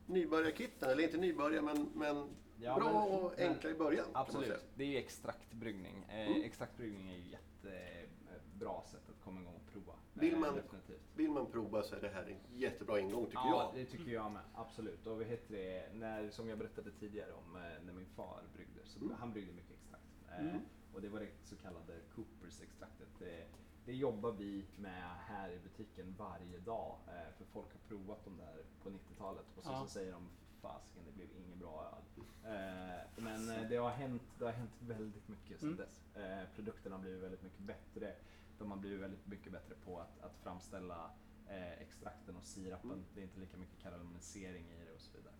nybörjarkitten. 0.06 0.90
Eller 0.90 1.04
inte 1.04 1.18
nybörjare, 1.18 1.62
men, 1.62 1.90
men 1.96 2.30
Ja, 2.62 2.76
bra 2.76 2.86
men- 2.86 2.96
och 3.20 3.34
men- 3.38 3.50
enkla 3.50 3.70
i 3.70 3.74
början. 3.74 4.06
Absolut, 4.14 4.66
det 4.76 4.84
är 4.84 4.88
ju 4.88 4.98
extraktbryggning. 4.98 6.06
Eh, 6.10 6.28
Mm. 6.32 6.42
Extraktbryggning 6.44 7.10
är 7.10 7.16
ju 7.16 7.24
jättebra 7.66 8.82
sätt 8.84 9.10
att 9.10 9.24
komma 9.24 9.42
igång 9.42 9.56
och 9.56 9.72
prova. 9.74 9.94
Vill 10.14 10.34
Eh, 10.34 10.40
man- 10.40 10.56
Definitivt. 10.56 11.02
Vill 11.16 11.32
man 11.32 11.46
prova 11.52 11.84
så 11.84 11.96
är 11.96 12.02
det 12.02 12.10
här 12.10 12.24
en 12.26 12.60
jättebra 12.60 13.00
ingång 13.00 13.26
tycker 13.26 13.38
Ja, 13.38 13.72
jag. 13.76 13.82
det 13.86 13.92
tycker 13.92 14.12
jag 14.12 14.32
med. 14.32 14.42
Absolut. 14.56 15.08
Och 15.08 15.24
heter 15.24 15.54
det, 15.56 15.94
när, 15.94 16.30
som 16.30 16.50
jag 16.50 16.58
berättade 16.58 16.92
tidigare 16.92 17.34
om 17.34 17.56
eh, 17.56 17.62
när 17.86 17.94
min 17.94 18.06
far 18.06 18.42
bryggde, 18.56 18.82
så 18.86 19.00
Mm. 19.00 19.16
han 19.20 19.32
bryggde 19.34 19.54
mycket 19.54 19.72
extrakt. 19.72 20.04
Eh, 20.30 20.40
Mm. 20.46 20.62
Och 20.94 21.02
det 21.02 21.10
var 21.10 21.20
det 21.20 21.30
så 21.44 21.56
kallade 21.56 21.94
Coopers 22.16 22.62
extraktet. 22.62 23.08
Det, 23.20 23.48
det 23.86 23.94
jobbar 23.94 24.32
vi 24.32 24.66
med 24.78 25.04
här 25.20 25.50
i 25.52 25.60
butiken 25.60 26.16
varje 26.18 26.58
dag. 26.60 26.96
Eh, 27.08 27.34
för 27.38 27.46
folk 27.46 27.68
har 27.74 27.80
provat 27.88 28.26
dem 28.26 28.38
där 28.38 28.64
på 28.84 28.90
90-talet 28.90 29.46
och 29.58 29.64
så, 29.64 29.70
Ja. 29.72 29.80
så 29.82 29.88
säger 29.88 30.12
de 30.12 30.30
fasiken 30.62 31.04
det 31.06 31.12
blev 31.12 31.28
inget 31.38 31.58
bra 31.58 31.94
öl. 31.96 32.24
Eh, 32.44 33.24
men 33.24 33.50
eh, 33.50 33.70
det 33.70 33.76
har, 33.76 33.90
hänt, 33.90 34.22
det 34.40 34.46
har 34.46 34.52
hänt 34.52 34.72
väldigt 34.80 35.28
mycket 35.28 35.60
sedan 35.60 35.70
Mm. 35.70 35.78
dess. 35.78 36.16
Eh, 36.16 36.50
produkterna 36.56 36.96
har 36.96 37.02
blivit 37.02 37.24
väldigt 37.24 37.44
mycket 37.44 37.60
bättre. 37.60 38.14
De 38.58 38.72
har 38.72 38.78
blivit 38.78 39.00
väldigt 39.00 39.28
mycket 39.28 39.52
bättre 39.52 39.76
på 39.86 40.00
att, 40.00 40.22
att 40.22 40.38
framställa 40.44 41.12
eh, 41.50 41.72
extrakten 41.82 42.36
och 42.36 42.44
sirapen. 42.46 42.92
Mm. 42.92 43.06
Det 43.16 43.22
är 43.22 43.24
inte 43.24 43.40
lika 43.40 43.58
mycket 43.58 43.80
karamellisering 43.84 44.66
i 44.72 44.86
det 44.86 44.92
och 44.96 45.02
så 45.02 45.12
vidare. 45.18 45.34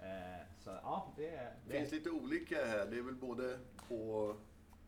Eh, 0.00 0.46
så 0.58 0.70
ja, 0.70 1.12
det 1.16 1.28
är... 1.28 1.54
Det 1.66 1.72
finns 1.78 1.92
lite 1.92 2.10
olika 2.10 2.66
här. 2.66 2.86
Det 2.90 2.98
är 2.98 3.02
väl 3.02 3.14
både 3.14 3.58
på 3.88 4.36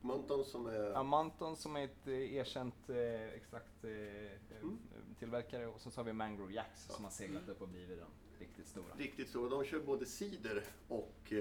Munton 0.00 0.44
som 0.44 0.66
är... 0.66 0.94
Amanton 0.94 1.56
som 1.56 1.76
är 1.76 1.84
ett 1.84 2.06
eh, 2.06 2.34
erkänt 2.34 2.88
eh, 2.90 2.96
extrakttillverkare 3.34 4.56
eh, 4.56 4.62
Mm. 4.62 4.78
tillverkare 5.18 5.66
och 5.66 5.80
så 5.80 5.90
har 6.00 6.04
vi 6.04 6.12
Mangrove 6.12 6.52
Jacks 6.52 6.86
Ja. 6.88 6.94
som 6.94 7.04
har 7.04 7.12
seglat 7.12 7.48
upp 7.48 7.62
och 7.62 7.68
blivit 7.68 7.98
de 7.98 8.06
riktigt 8.40 8.66
stora. 8.66 8.94
Riktigt 8.98 9.28
stora. 9.28 9.48
De 9.50 9.64
kör 9.64 9.80
både 9.80 10.06
cider 10.06 10.64
och 10.88 11.32
eh, 11.32 11.38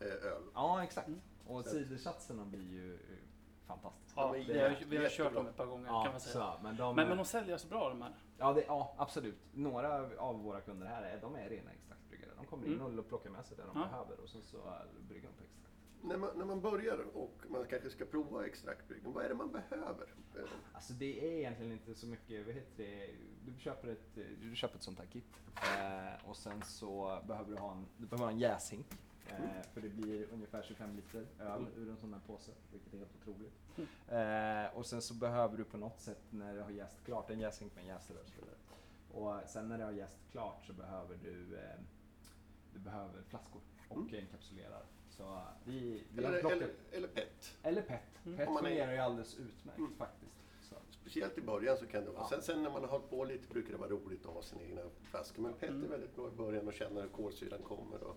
eh, 0.00 0.06
öl. 0.32 0.42
Ja, 0.54 0.82
exakt. 0.84 1.08
Mm. 1.08 1.20
Och 1.46 1.64
Så- 1.64 1.70
cidersatserna 1.70 2.44
blir 2.44 2.70
ju 2.72 2.94
eh, 2.94 3.00
fantastiska. 3.66 4.20
Ja, 4.20 4.36
är 4.36 4.44
vi 4.44 4.60
har, 4.60 4.76
vi 4.88 4.96
har 4.96 5.08
kört 5.08 5.34
dem 5.34 5.46
ett 5.46 5.56
par 5.56 5.66
gånger 5.66 5.86
kan 5.86 5.94
Ja, 6.04 6.10
man 6.10 6.20
säga. 6.20 6.32
så, 6.32 6.62
men 6.62 6.76
de, 6.76 6.96
Men, 6.96 7.08
men 7.08 7.16
de 7.16 7.24
säljer 7.24 7.56
så 7.56 7.68
bra 7.68 7.88
de 7.88 8.02
här. 8.02 8.14
ja, 8.38 8.52
det, 8.52 8.64
ja, 8.66 8.94
absolut. 8.98 9.38
Några 9.52 10.18
av 10.18 10.42
våra 10.42 10.60
kunder 10.60 10.86
här 10.86 11.02
är, 11.02 11.20
de 11.20 11.34
är 11.36 11.48
rena 11.48 11.70
extraktbryggare. 11.72 12.30
De 12.36 12.46
kommer 12.46 12.66
in 12.66 12.80
Mm. 12.80 12.98
och 12.98 13.08
plockar 13.08 13.30
med 13.30 13.46
sig 13.46 13.56
det 13.56 13.62
de 13.62 13.70
Ja. 13.80 13.86
behöver 13.86 14.20
och 14.22 14.28
sen 14.28 14.42
så 14.42 14.56
brygger 15.08 15.28
de 15.28 15.34
på 15.34 15.44
extrakt. 15.44 15.67
När 16.02 16.16
man, 16.16 16.38
när 16.38 16.44
man 16.44 16.60
börjar 16.60 16.98
och 17.16 17.34
man 17.48 17.66
kanske 17.70 17.90
ska 17.90 18.04
prova 18.04 18.46
extraktbryggning, 18.46 19.12
vad 19.12 19.24
är 19.24 19.28
det 19.28 19.34
man 19.34 19.52
behöver? 19.52 20.06
Eh, 20.36 20.42
Alltså 20.72 20.92
det 20.92 21.26
är 21.26 21.38
egentligen 21.38 21.72
inte 21.72 21.94
så 21.94 22.06
mycket, 22.06 22.46
vad 22.46 22.54
heter 22.54 22.84
det, 22.84 23.10
du 23.46 23.58
köper 23.60 23.88
ett, 23.88 24.14
du 24.42 24.56
köper 24.56 24.76
ett 24.76 24.82
sånt 24.82 24.98
här 24.98 25.06
kit 25.06 25.24
eh, 25.56 26.28
och 26.28 26.36
sen 26.36 26.62
så 26.62 27.22
behöver 27.26 27.50
du 27.50 27.58
ha 27.58 27.72
en, 27.72 27.86
du 27.96 28.06
behöver 28.06 28.24
ha 28.24 28.32
en 28.32 28.38
jäshink. 28.38 28.86
Eh, 29.28 29.62
för 29.72 29.80
det 29.80 29.88
blir 29.88 30.26
ungefär 30.32 30.62
25 30.62 30.96
liter 30.96 31.26
öl 31.38 31.66
ur 31.76 31.90
en 31.90 31.96
sån 31.96 32.12
här 32.12 32.20
påse, 32.26 32.52
vilket 32.72 32.94
är 32.94 32.98
helt 32.98 33.16
otroligt. 33.22 33.52
Eh, 34.08 34.78
och 34.78 34.86
sen 34.86 35.02
så 35.02 35.14
behöver 35.14 35.56
du 35.56 35.64
på 35.64 35.76
något 35.76 36.00
sätt 36.00 36.20
när 36.30 36.54
det 36.54 36.62
har 36.62 36.70
jäst 36.70 37.04
klart, 37.04 37.30
en 37.30 37.40
jäshink 37.40 37.74
med 37.74 37.82
en 37.82 37.88
jäsare 37.88 38.18
och 38.18 38.26
så 38.28 38.34
vidare. 38.40 38.56
Och 39.12 39.48
sen 39.48 39.68
när 39.68 39.78
det 39.78 39.84
har 39.84 39.92
jäst 39.92 40.18
klart 40.32 40.66
så 40.66 40.72
behöver 40.72 41.18
du, 41.22 41.56
eh, 41.56 41.80
du 42.74 42.78
behöver 42.78 43.22
flaskor 43.22 43.60
och 43.88 43.96
Mm. 43.96 44.14
en 44.14 44.26
kapsulerare. 44.26 44.82
Så 45.18 45.40
vi, 45.64 46.02
vi 46.14 46.24
har 46.24 46.30
Eller, 46.30 46.40
plockat, 46.40 46.56
eller, 46.62 46.74
eller 46.92 47.08
PET. 47.08 47.56
eller 47.62 47.82
PET. 47.82 48.00
Mm. 48.26 48.38
PET 48.38 48.48
är- 48.48 48.54
fungerar 48.62 48.92
ju 48.92 48.98
alldeles 48.98 49.36
utmärkt 49.38 49.78
Mm. 49.78 49.94
faktiskt. 49.98 50.32
Så. 50.62 50.74
Speciellt 50.90 51.38
i 51.38 51.40
början 51.40 51.76
så 51.76 51.86
kan 51.86 52.04
det 52.04 52.10
vara. 52.10 52.22
Ja. 52.22 52.28
Sen, 52.28 52.42
sen 52.42 52.62
när 52.62 52.70
man 52.70 52.80
har 52.82 52.88
hållit 52.88 53.10
på 53.10 53.24
lite 53.24 53.48
brukar 53.48 53.70
det 53.72 53.76
vara 53.78 53.90
roligt 53.90 54.26
att 54.26 54.32
ha 54.34 54.42
sina 54.42 54.62
egna 54.62 54.80
flaskor. 55.02 55.42
Men 55.42 55.52
PET 55.52 55.70
är 55.70 55.74
Mm. 55.74 55.90
väldigt 55.90 56.16
bra 56.16 56.28
i 56.28 56.30
början 56.36 56.66
och 56.68 56.74
känna 56.74 57.00
hur 57.00 57.08
kolsyran 57.08 57.62
kommer 57.62 58.02
och 58.02 58.16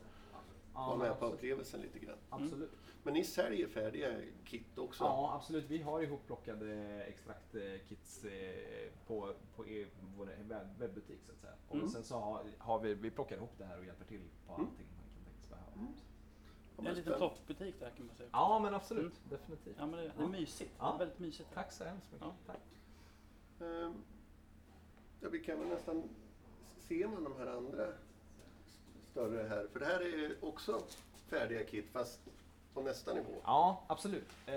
Ja, 0.74 0.88
vara 0.88 0.98
med 0.98 1.08
på 1.08 1.14
absolut. 1.14 1.34
upplevelsen 1.34 1.82
lite 1.82 2.00
grann. 2.00 2.18
absolut. 2.30 2.72
Men 3.04 3.14
ni 3.14 3.24
säljer 3.24 3.68
färdiga 3.68 4.16
kit 4.46 4.78
också? 4.78 5.04
Ja, 5.04 5.34
absolut. 5.36 5.66
Vi 5.70 5.82
har 5.82 6.02
ihopplockade 6.02 7.04
extraktkits 7.04 8.24
eh, 8.24 8.92
på, 9.08 9.34
på 9.56 9.66
e- 9.68 9.88
vår 10.18 10.26
webb- 10.26 10.78
webbutik 10.80 11.20
så 11.26 11.32
att 11.32 11.40
säga. 11.40 11.54
Och 11.70 11.76
Mm. 11.76 11.90
sen 11.90 12.04
så 12.04 12.16
har, 12.16 12.44
har 12.58 12.80
vi, 12.80 12.94
vi 12.94 13.12
plockar 13.12 13.36
ihop 13.36 13.54
det 13.58 13.66
här 13.66 13.78
och 13.80 13.86
hjälper 13.86 14.06
till 14.06 14.22
på 14.48 14.54
Mm. 14.54 14.66
allting 14.68 14.88
man 14.98 15.06
kan 15.16 15.24
tänkas 15.26 15.50
behöva. 15.50 15.72
Mm. 16.78 16.84
Det 16.84 16.90
är 16.90 16.92
en 16.92 16.96
liten 16.98 17.20
toppbutik 17.20 17.80
där 17.80 17.90
kan 17.90 18.06
man 18.06 18.16
säga. 18.16 18.30
Ja, 18.34 18.60
men 18.60 18.74
absolut. 18.74 19.14
Definitivt. 19.30 19.76
Ja, 19.80 19.86
men 19.88 20.00
det, 20.00 20.12
det 20.18 20.24
är 20.24 20.28
mysigt. 20.28 20.72
Ja. 20.80 20.86
Det 20.86 20.94
är 20.96 20.98
väldigt 21.00 21.20
mysigt. 21.20 21.50
Tack 21.54 21.72
så 21.72 21.84
hemskt 21.84 22.12
mycket. 22.12 22.28
Ja. 22.28 22.54
Tack. 22.54 22.62
Ehm, 23.70 23.94
Ja, 25.24 25.30
vi 25.30 25.40
kan 25.40 25.60
väl 25.60 25.68
nästan 25.68 26.04
ser 26.88 27.08
man 27.08 27.24
de 27.24 27.38
här 27.38 27.48
andra 27.48 27.88
större 29.12 29.48
här? 29.48 29.68
För 29.72 29.80
det 29.80 29.86
här 29.86 30.02
är 30.02 30.46
också 30.46 30.82
färdiga 31.30 31.64
kit 31.64 31.86
fast 31.92 32.20
på 32.74 32.82
nästa 32.82 33.14
nivå. 33.14 33.34
Ja, 33.44 33.84
absolut. 33.88 34.30
Eh, 34.46 34.54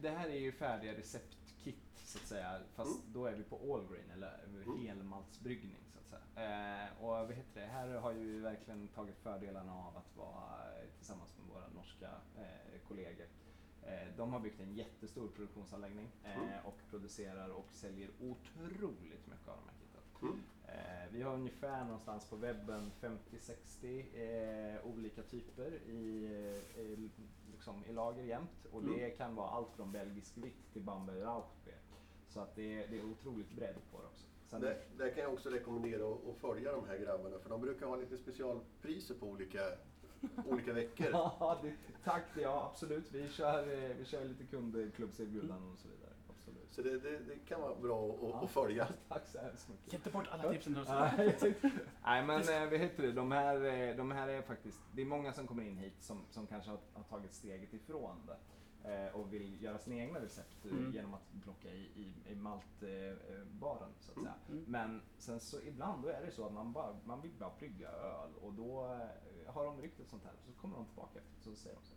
det 0.00 0.10
här 0.16 0.28
är 0.28 0.38
ju 0.38 0.52
färdiga 0.52 0.92
receptkit 0.92 1.47
så 2.08 2.18
att 2.18 2.26
säga. 2.26 2.60
Fast 2.74 3.00
Mm. 3.04 3.12
då 3.12 3.26
är 3.26 3.34
vi 3.34 3.42
på 3.44 3.56
all 3.56 3.86
grain 3.92 4.10
eller 4.14 4.44
Mm. 4.44 4.86
helmaltsbryggning 4.86 5.76
så 5.92 5.98
att 5.98 6.06
säga. 6.06 6.84
Eh, 6.86 7.02
och 7.04 7.08
vad 7.10 7.32
heter 7.32 7.60
det? 7.60 7.66
Här 7.66 7.88
har 7.88 8.12
ju 8.12 8.32
vi 8.32 8.38
verkligen 8.40 8.88
tagit 8.88 9.18
fördelarna 9.18 9.72
av 9.74 9.96
att 9.96 10.16
vara 10.16 10.78
eh, 10.78 10.88
tillsammans 10.98 11.34
med 11.38 11.54
våra 11.54 11.68
norska 11.68 12.10
eh, 12.36 12.80
kollegor. 12.88 13.26
Eh, 13.82 14.08
de 14.16 14.32
har 14.32 14.40
byggt 14.40 14.60
en 14.60 14.74
jättestor 14.74 15.28
produktionsanläggning 15.28 16.08
eh, 16.24 16.36
Mm. 16.36 16.64
och 16.66 16.78
producerar 16.90 17.48
och 17.48 17.66
säljer 17.72 18.10
otroligt 18.20 19.26
mycket 19.26 19.48
av 19.48 19.56
de 19.56 19.68
här 19.68 19.76
kitten. 19.78 20.02
Mm. 20.22 20.42
Eh, 20.68 21.12
vi 21.12 21.22
har 21.22 21.34
ungefär 21.34 21.84
någonstans 21.84 22.24
på 22.30 22.36
webben 22.36 22.90
50-60 23.00 24.74
eh, 24.74 24.86
olika 24.86 25.22
typer 25.22 25.72
i, 25.72 26.26
i, 26.76 27.10
liksom, 27.52 27.84
i 27.84 27.92
lager 27.92 28.22
jämt. 28.24 28.66
Och 28.72 28.82
det 28.82 29.04
Mm. 29.04 29.16
kan 29.16 29.34
vara 29.34 29.48
allt 29.50 29.72
från 29.76 29.92
belgisk 29.92 30.36
vitt 30.36 30.72
till 30.72 30.82
Bamberg 30.82 31.20
Rauchbier. 31.20 31.78
Så 32.38 32.42
att 32.42 32.56
det, 32.56 32.82
är- 32.82 32.88
det 32.90 32.98
är 32.98 33.04
otroligt 33.04 33.50
bredd 33.50 33.74
på 33.92 34.00
det 34.00 34.06
också. 34.06 34.26
Sen, 34.46 34.60
Där, 34.60 34.76
där 34.98 35.10
kan 35.10 35.22
jag 35.22 35.32
också 35.32 35.48
rekommendera 35.50 36.04
att, 36.12 36.28
att 36.28 36.36
följa 36.36 36.72
de 36.72 36.86
här 36.88 36.98
grabbarna 36.98 37.38
för 37.38 37.50
de 37.50 37.60
brukar 37.60 37.86
ha 37.86 37.96
lite 37.96 38.16
specialpriser 38.18 39.14
på 39.14 39.26
olika, 39.26 39.60
olika 40.46 40.72
veckor. 40.72 41.06
ja, 41.12 41.58
det, 41.62 41.72
tack, 42.04 42.24
ja 42.42 42.68
absolut. 42.72 43.12
Vi 43.12 43.28
kör, 43.28 43.58
eh, 43.72 43.96
vi 43.98 44.04
kör 44.04 44.24
lite 44.24 44.44
kundklubbserbjudanden 44.44 45.72
och 45.72 45.78
så 45.78 45.88
vidare. 45.88 46.12
Absolut. 46.28 46.68
Så 46.72 46.82
det, 46.82 46.98
det, 46.98 47.18
det 47.18 47.38
kan 47.48 47.60
vara 47.60 47.74
bra 47.74 48.08
att, 48.12 48.18
Ja. 48.22 48.40
att 48.44 48.50
följa. 48.50 48.88
Tack 49.08 49.26
så 49.28 49.38
hemskt 49.38 49.68
mycket. 49.68 49.84
Släpp 49.90 49.94
inte 50.06 50.10
bort 50.10 50.26
alla 50.30 50.52
tipsen 50.52 50.76
oss. 50.76 50.88
Nej, 50.88 52.22
men 52.26 52.40
eh, 52.40 52.70
vad 52.70 52.78
heter 52.80 53.02
det, 53.02 53.12
de 53.12 53.32
här, 53.32 53.64
eh, 53.64 53.96
de 53.96 54.10
här 54.10 54.28
är 54.28 54.42
faktiskt, 54.42 54.80
det 54.94 55.02
är 55.02 55.06
många 55.06 55.32
som 55.32 55.46
kommer 55.46 55.62
in 55.62 55.76
hit 55.78 55.94
som, 56.02 56.24
som 56.30 56.46
kanske 56.46 56.70
har, 56.70 56.78
har 56.94 57.02
tagit 57.02 57.32
steget 57.32 57.74
ifrån 57.74 58.16
det 58.26 58.36
eh, 58.88 59.14
och 59.14 59.32
vill 59.32 59.62
göra 59.62 59.78
sina 59.78 59.96
egna 59.96 60.20
recept 60.20 60.64
eh, 60.66 60.72
Mm. 60.72 60.92
genom 60.92 61.14
att 61.14 61.22
plocka 61.42 61.68
i, 61.72 61.80
i, 61.94 62.32
i 62.32 62.34
maltbaren 62.34 63.90
så 64.00 64.10
att 64.12 64.18
säga. 64.18 64.34
Mm. 64.48 64.64
Men 64.68 65.02
sen 65.18 65.40
så 65.40 65.60
ibland 65.62 66.02
då 66.02 66.08
är 66.08 66.20
det 66.26 66.30
så 66.30 66.46
att 66.46 66.52
man, 66.52 66.72
bara, 66.72 66.96
man 67.04 67.20
vill 67.20 67.30
bara 67.38 67.52
brygga 67.58 67.88
öl 67.90 68.30
och 68.42 68.52
då 68.52 68.84
eh, 68.84 69.52
har 69.54 69.64
de 69.64 69.76
bryggt 69.76 70.00
ett 70.00 70.08
sånt 70.08 70.24
här 70.24 70.32
så 70.46 70.52
kommer 70.60 70.76
de 70.76 70.86
tillbaka 70.86 71.18
efter 71.18 71.40
så 71.50 71.54
säger 71.56 71.76
de 71.76 71.82
så 71.84 71.94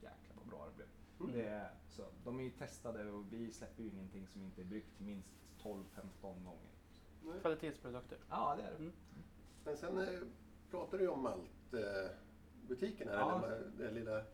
jäklar 0.00 0.36
vad 0.36 0.46
bra 0.46 0.66
det 0.66 0.74
blev. 0.76 0.88
Mm. 1.20 1.32
Det, 1.32 1.48
är- 1.48 1.70
så, 1.88 2.02
de 2.24 2.38
är 2.38 2.44
ju 2.44 2.50
testade 2.50 3.10
och 3.10 3.32
vi 3.32 3.52
släpper 3.52 3.82
ju 3.82 3.88
ingenting 3.88 4.26
som 4.28 4.42
inte 4.42 4.60
är 4.60 4.64
bryggt 4.64 5.00
minst 5.00 5.32
12-15 5.62 5.84
gånger. 6.22 7.40
Kvalitetsprodukter. 7.40 8.18
Ja 8.30 8.56
det 8.56 8.62
är 8.62 8.70
det. 8.70 8.76
Mm. 8.76 8.92
Men 9.64 9.76
sen 9.76 9.98
eh, 9.98 10.20
pratar 10.70 10.98
du 10.98 11.04
ju 11.04 11.10
om 11.10 11.26
maltbutiken 12.68 13.08
här, 13.08 13.14
Ja. 13.18 13.42
här 13.78 13.90
lilla 13.90 14.18
eh, 14.18 14.24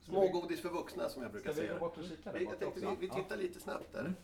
smågodis 0.00 0.60
för 0.60 0.68
vuxna 0.68 1.08
som 1.08 1.22
jag 1.22 1.32
brukar 1.32 1.52
Ska 1.52 1.60
vi 1.60 1.66
gå 1.66 1.72
säga. 1.72 1.80
bort 1.80 1.98
och 1.98 2.04
kika 2.04 2.32
där 2.32 2.38
Vi, 2.38 2.44
jag 2.44 2.58
tänkte 2.58 2.80
vi, 2.80 2.96
vi 3.00 3.08
tittar 3.10 3.36
lite 3.36 3.60
snabbt 3.60 3.92
där. 3.92 4.00
Mm. 4.00 4.14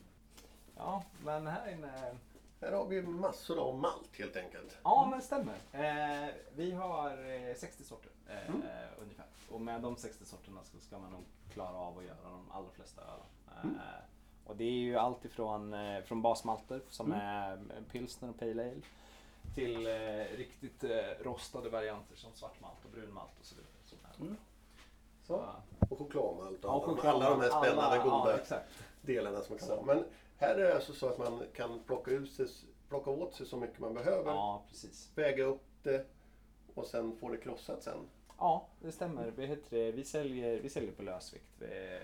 Ja, 0.77 1.05
men 1.25 1.47
här 1.47 1.73
inne... 1.73 2.15
Här 2.61 2.73
har 2.73 2.87
vi 2.87 3.03
massor 3.03 3.59
av 3.59 3.79
malt 3.79 4.17
helt 4.19 4.37
enkelt. 4.37 4.79
Ja, 4.83 5.07
men 5.11 5.19
det 5.19 5.25
stämmer. 5.25 5.55
Eh, 5.73 6.35
vi 6.55 6.71
har 6.73 7.11
eh, 7.51 7.55
60 7.57 7.85
sorter 7.85 8.11
eh, 8.29 8.49
Mm. 8.49 8.63
ungefär. 9.03 9.27
Och 9.51 9.61
med 9.61 9.81
de 9.83 9.97
60 9.97 10.25
sorterna 10.25 10.61
så 10.65 10.81
ska 10.81 10.99
man 10.99 11.11
nog 11.13 11.25
klara 11.53 11.77
av 11.77 11.99
att 11.99 12.05
göra 12.05 12.17
de 12.31 12.51
allra 12.51 12.71
flesta 12.71 13.03
ölen. 13.03 13.27
Eh, 13.49 13.65
Mm. 13.65 13.77
Och 14.45 14.57
det 14.57 14.65
är 14.65 14.71
ju 14.71 14.97
allt 14.97 15.25
ifrån 15.25 15.75
eh, 15.75 16.03
från 16.05 16.23
basmalter 16.23 16.81
som 16.89 17.07
Mm. 17.13 17.21
är 17.21 17.59
pilsner 17.93 18.29
och 18.31 18.39
pale 18.39 18.51
ale 18.63 18.81
till 19.57 19.87
eh, 19.87 20.37
riktigt 20.37 20.85
eh, 20.85 20.91
rostade 21.21 21.69
varianter 21.71 22.17
som 22.17 22.33
svartmalt 22.35 22.85
och 22.85 22.91
brunmalt 22.91 23.31
och 23.41 23.45
så 23.47 23.55
vidare. 23.55 23.71
Är 23.73 24.21
Mm. 24.21 24.37
Så, 25.27 25.47
Och 25.91 25.99
chokladmalt 25.99 26.65
och 26.65 26.71
ja, 26.71 26.75
alla, 26.75 26.95
choklad, 26.95 27.15
alla 27.15 27.31
de 27.31 27.41
här 27.41 27.49
spännande 27.49 27.83
alla- 27.83 28.05
goda 28.05 28.41
Ja, 28.51 28.59
delarna 29.03 29.41
som 29.41 29.53
man 29.53 29.59
kan 29.59 29.69
Så. 29.69 29.77
ha. 29.77 29.83
Men 29.83 30.05
här 30.37 30.55
är 30.55 30.65
det 30.69 30.75
alltså 30.75 30.93
så 30.93 31.09
att 31.09 31.19
man 31.19 31.43
kan 31.55 31.81
plocka, 31.87 32.11
ut 32.11 32.33
sig, 32.33 32.47
plocka 32.89 33.11
åt 33.11 33.35
sig 33.35 33.47
så 33.47 33.57
mycket 33.57 33.79
man 33.79 33.95
behöver, 33.95 34.31
Ja, 34.31 34.63
precis. 34.69 35.11
väga 35.15 35.45
upp 35.45 35.63
det 35.83 36.07
och 36.75 36.87
sen 36.87 37.17
få 37.17 37.29
det 37.29 37.37
krossat 37.37 37.83
sen. 37.83 37.99
Ja, 38.39 38.67
det 38.81 38.93
stämmer. 38.93 39.33
Vi, 39.37 39.47
heter 39.47 39.77
det, 39.77 39.93
vi, 39.93 40.05
säljer, 40.05 40.61
vi 40.61 40.69
säljer 40.71 40.93
på 40.93 41.03
lösvikt. 41.03 41.51
Vi 41.59 41.99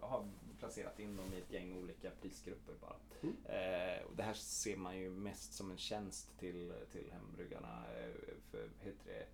har 0.00 0.24
placerat 0.64 1.00
in 1.00 1.16
dem 1.16 1.34
i 1.34 1.38
ett 1.38 1.52
gäng 1.52 1.76
olika 1.82 2.10
prisgrupper 2.10 2.74
bara. 2.80 2.96
Mm. 3.22 3.36
Eh, 3.44 4.04
och 4.04 4.16
det 4.16 4.22
här 4.22 4.34
ser 4.34 4.76
man 4.76 4.98
ju 4.98 5.10
mest 5.10 5.52
som 5.52 5.70
en 5.70 5.78
tjänst 5.78 6.38
till, 6.38 6.72
till 6.92 7.12
hembryggarna. 7.12 7.82
Eh, 7.98 8.34
för, 8.50 8.68
heter 8.80 9.04
det, 9.06 9.26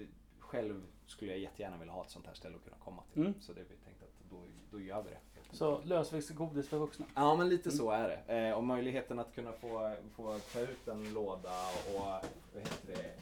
det, 0.00 0.06
själv 0.38 0.82
skulle 1.06 1.30
jag 1.30 1.40
jättegärna 1.40 1.76
vilja 1.76 1.92
ha 1.92 2.04
ett 2.04 2.10
sånt 2.10 2.26
här 2.26 2.34
ställe 2.34 2.56
att 2.56 2.64
kunna 2.64 2.76
komma 2.76 3.02
till. 3.12 3.22
Mm. 3.22 3.40
Så 3.40 3.52
det 3.52 3.60
vi 3.60 3.76
tänkte 3.76 4.04
att 4.04 4.30
då, 4.30 4.36
då 4.70 4.80
gör 4.80 5.02
vi 5.02 5.10
det. 5.10 5.18
Så 5.56 5.80
lösviktsgodis 5.84 6.68
för 6.68 6.78
vuxna. 6.78 7.06
Ja 7.14 7.36
men 7.36 7.48
lite 7.48 7.70
så 7.70 7.90
är 7.90 8.08
det. 8.08 8.38
Eh, 8.38 8.54
och 8.54 8.64
möjligheten 8.64 9.18
att 9.18 9.34
kunna 9.34 9.52
få, 9.52 9.96
få 10.16 10.38
ta 10.52 10.60
ut 10.60 10.88
en 10.88 11.14
låda 11.14 11.68
och 11.68 12.00
vad 12.00 12.24
heter 12.54 12.86
det? 12.86 13.14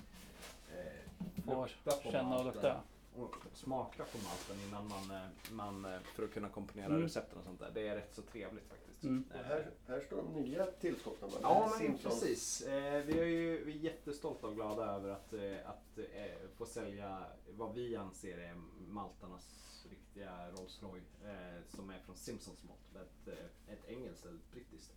Eh, 0.76 1.60
lukta 1.60 1.90
på 1.90 2.10
känna 2.10 2.38
och 2.38 2.44
malten. 2.44 2.44
lukta. 2.44 2.80
Och 3.16 3.36
smaka 3.52 4.04
på 4.04 4.18
malten 4.18 4.56
innan 4.68 4.88
man, 4.88 5.10
eh, 5.16 5.28
man 5.52 5.84
eh, 5.94 6.00
för 6.00 6.22
att 6.24 6.32
kunna 6.32 6.48
komponera 6.48 6.86
Mm. 6.86 7.02
recepten 7.02 7.38
och 7.38 7.44
sånt 7.44 7.60
där. 7.60 7.70
Det 7.74 7.88
är 7.88 7.96
rätt 7.96 8.14
så 8.14 8.22
trevligt 8.22 8.68
faktiskt. 8.68 9.02
Mm. 9.04 9.24
Här, 9.44 9.70
här 9.86 10.00
står 10.00 10.16
de 10.16 10.32
nya 10.42 10.66
tillskotten. 10.66 11.28
Ja, 11.42 11.68
men 11.70 11.78
Simpsons. 11.78 12.20
precis. 12.20 12.60
Eh, 12.62 13.02
vi, 13.04 13.18
är 13.20 13.24
ju, 13.24 13.64
vi 13.64 13.72
är 13.72 13.76
jättestolta 13.76 14.46
och 14.46 14.54
glada 14.54 14.84
över 14.86 15.10
att, 15.10 15.32
eh, 15.32 15.70
att 15.70 15.98
eh, 15.98 16.48
få 16.56 16.66
sälja 16.66 17.24
vad 17.50 17.74
vi 17.74 17.96
anser 17.96 18.38
är 18.38 18.54
maltarnas 18.88 19.46
riktiga 19.90 20.50
Rolls 20.50 20.82
Royce 20.82 21.24
eh, 21.24 21.62
som 21.76 21.90
är 21.90 21.98
från 21.98 22.16
Simpsons 22.16 22.62
Malt. 22.64 23.06
Ett, 23.06 23.38
ett 23.68 23.84
engelskt 23.88 24.26
eller 24.26 24.38
brittiskt 24.52 24.92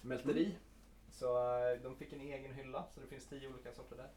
mälteri. 0.00 0.56
Så 1.12 1.58
eh, 1.58 1.82
de 1.82 1.96
fick 1.96 2.12
en 2.12 2.20
egen 2.20 2.52
hylla 2.54 2.84
så 2.94 3.00
det 3.00 3.06
finns 3.06 3.26
tio 3.26 3.48
olika 3.48 3.72
sorter 3.72 3.96
där. 3.96 4.10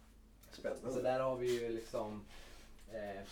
Spännande. 0.52 0.92
Så 0.94 1.02
där 1.02 1.20
har 1.20 1.36
vi 1.36 1.62
ju 1.62 1.70
liksom 1.70 2.26
eh, 2.94 3.24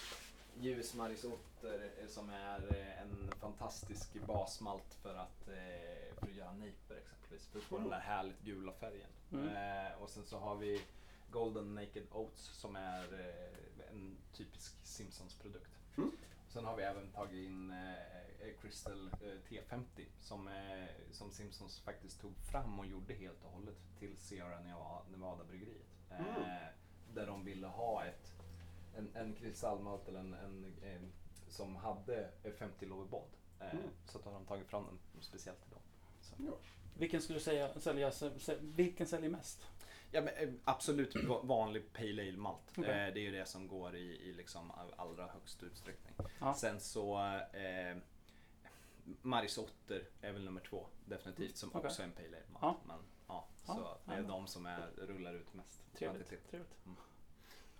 ljusmarisotter 0.60 1.92
eh, 2.02 2.08
som 2.08 2.30
är 2.30 2.76
eh, 2.78 3.02
en 3.02 3.32
fantastisk 3.40 4.14
basmalt 4.28 4.94
för 4.94 5.16
att, 5.16 5.48
eh, 5.48 6.16
för 6.18 6.28
att 6.28 6.36
göra 6.36 6.54
nejper 6.54 6.96
exempelvis. 6.96 7.48
För 7.48 7.60
att 7.60 7.66
få 7.66 7.78
den 7.78 7.90
där 7.90 8.00
härligt 8.00 8.42
gula 8.42 8.72
färgen. 8.74 9.10
Mm. 9.32 9.48
Eh, 9.48 10.02
och 10.02 10.10
sen 10.10 10.26
så 10.26 10.38
har 10.38 10.56
vi 10.56 10.82
Golden 11.32 11.76
Naked 11.76 12.04
Oats 12.12 12.44
som 12.44 12.76
är 12.76 13.04
eh, 13.20 13.92
en 13.92 14.18
typisk 14.34 14.76
Simpsons-produkt. 14.84 15.72
Mm. 15.98 16.12
Sen 16.50 16.66
har 16.66 16.76
vi 16.76 16.84
även 16.84 17.12
tagit 17.12 17.46
in 17.46 17.72
eh, 17.72 18.54
Crystal 18.62 19.08
eh, 19.08 19.50
T50 19.50 20.06
som, 20.22 20.50
som 21.12 21.32
Simpsons 21.32 21.80
faktiskt 21.80 22.22
tog 22.22 22.34
fram 22.52 22.80
och 22.80 22.86
gjorde 22.86 23.14
helt 23.14 23.44
och 23.44 23.52
hållet 23.52 23.78
till 24.00 24.18
Sierra 24.18 24.60
Nevada, 24.60 25.02
Nevada 25.12 25.44
bryggeriet. 25.44 25.88
Eh, 26.12 26.18
Mm. 26.20 26.74
Där 27.14 27.28
de 27.28 27.44
ville 27.46 27.68
ha 27.68 28.06
ett, 28.06 28.27
en, 28.98 29.16
en 29.16 29.36
kristallmalt 29.36 30.08
eller 30.08 30.20
en, 30.20 30.34
en, 30.34 30.74
eh, 30.84 31.02
som 31.50 31.76
hade 31.76 32.30
eh, 32.44 32.52
50 32.54 32.86
Loverbond. 32.86 33.32
Eh, 33.60 33.74
Mm. 33.74 33.84
Så 34.06 34.18
att 34.18 34.24
de 34.24 34.34
har 34.34 34.44
tagit 34.46 34.68
fram 34.68 34.86
den 35.14 35.22
speciellt 35.24 35.62
till 35.62 35.72
dem. 35.72 35.82
Så. 36.22 36.36
Ja. 36.40 36.52
Vilken 36.98 37.22
skulle 37.22 37.40
du 37.40 37.44
säga 37.44 37.80
sälja, 37.80 38.10
sä- 38.10 38.58
vilken 38.62 39.08
säljer 39.08 39.30
mest? 39.30 39.68
Ja, 40.12 40.22
men, 40.22 40.34
eh, 40.34 40.54
absolut 40.64 41.16
va- 41.16 41.42
vanlig 41.44 41.94
Pale 41.94 42.22
Ale 42.22 42.38
malt. 42.38 42.72
Okej. 42.78 42.84
Eh, 43.08 43.14
det 43.14 43.20
är 43.20 43.24
ju 43.24 43.32
det 43.32 43.46
som 43.46 43.68
går 43.68 43.96
i, 43.96 44.00
i 44.30 44.34
liksom 44.34 44.72
all- 44.72 44.94
allra 44.98 45.28
högst 45.28 45.64
utsträckning. 45.64 46.14
Ja. 46.40 46.54
Sen 46.54 46.80
så 46.80 47.18
eh, 47.54 47.98
Marisotter 49.22 50.04
är 50.22 50.32
väl 50.32 50.44
nummer 50.46 50.62
två 50.62 50.88
definitivt 51.06 51.58
som 51.58 51.70
Okej. 51.74 51.88
också 51.88 52.02
är 52.02 52.06
en 52.06 52.12
Pale 52.12 52.28
Ale 52.28 52.46
malt. 52.50 52.62
Ja. 52.62 52.78
Men, 52.88 53.00
ja, 53.28 53.48
Ja, 53.68 53.74
så 54.06 54.12
det 54.12 54.18
är 54.18 54.24
de 54.24 54.48
som 54.48 54.66
är, 54.66 54.88
rullar 54.98 55.34
ut 55.34 55.54
mest. 55.54 55.82
Trevligt. 55.94 56.50
trevligt. 56.50 56.78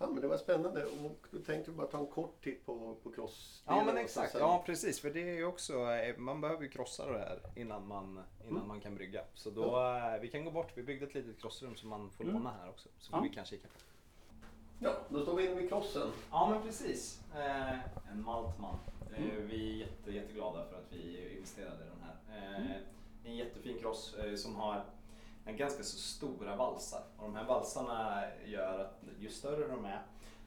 Ja, 0.00 0.06
men 0.06 0.20
det 0.20 0.28
var 0.28 0.36
spännande. 0.36 0.84
Och 0.84 1.26
då 1.30 1.38
tänkte 1.38 1.70
vi 1.70 1.76
bara 1.76 1.86
ta 1.86 1.98
en 1.98 2.06
kort 2.06 2.44
titt 2.44 2.66
på, 2.66 2.96
på 3.02 3.10
cross 3.10 3.62
Ja 3.66 3.84
men 3.84 3.96
exakt, 3.96 4.34
ja 4.38 4.62
precis 4.66 5.00
för 5.00 5.10
det 5.10 5.20
är 5.20 5.34
ju 5.36 5.44
också, 5.44 5.72
eh, 5.90 6.16
man 6.16 6.40
behöver 6.40 6.62
ju 6.62 6.68
krossa 6.68 7.12
det 7.12 7.18
här 7.18 7.40
innan 7.56 7.86
man, 7.86 8.04
innan 8.44 8.56
Mm. 8.56 8.68
man 8.68 8.80
kan 8.80 8.94
brygga. 8.94 9.24
Så 9.34 9.50
då, 9.50 9.62
eh, 9.64 10.20
vi 10.20 10.28
kan 10.28 10.44
gå 10.44 10.50
bort, 10.50 10.72
vi 10.74 10.82
byggde 10.82 11.06
ett 11.06 11.14
litet 11.14 11.40
krossrum 11.40 11.76
som 11.76 11.88
man 11.88 12.10
får 12.10 12.24
Mm. 12.24 12.36
låna 12.36 12.50
här 12.62 12.68
också. 12.68 12.88
Så 12.98 13.12
Ja. 13.12 13.20
vi 13.20 13.28
kan 13.28 13.44
kika 13.44 13.68
på. 13.68 13.74
Ja, 14.80 14.92
då 15.08 15.22
står 15.22 15.36
vi 15.36 15.46
inne 15.46 15.54
vid 15.60 15.68
crossen. 15.68 16.08
Ja 16.30 16.50
men 16.50 16.62
precis. 16.62 17.20
Eh, 17.36 17.72
en 18.12 18.22
maltman. 18.24 18.76
Eh, 19.16 19.22
Mm. 19.24 19.46
vi 19.48 19.72
är 19.72 19.76
jätte, 19.86 20.10
jätteglada 20.12 20.64
för 20.64 20.76
att 20.78 20.92
vi 20.92 21.32
investerade 21.34 21.84
i 21.84 21.88
den 21.88 22.00
här. 22.02 22.16
Eh, 22.38 22.60
Mm. 22.60 22.72
En 23.24 23.36
jättefin 23.36 23.78
kross 23.78 24.14
eh, 24.14 24.34
som 24.34 24.54
har 24.56 24.84
ganska 25.56 25.82
så 25.82 25.98
stora 25.98 26.56
valsar. 26.56 27.02
Och 27.16 27.22
de 27.22 27.34
här 27.36 27.44
valsarna 27.44 28.24
gör 28.46 28.78
att 28.78 29.02
ju 29.18 29.28
större 29.28 29.68
de 29.68 29.84
är 29.84 30.02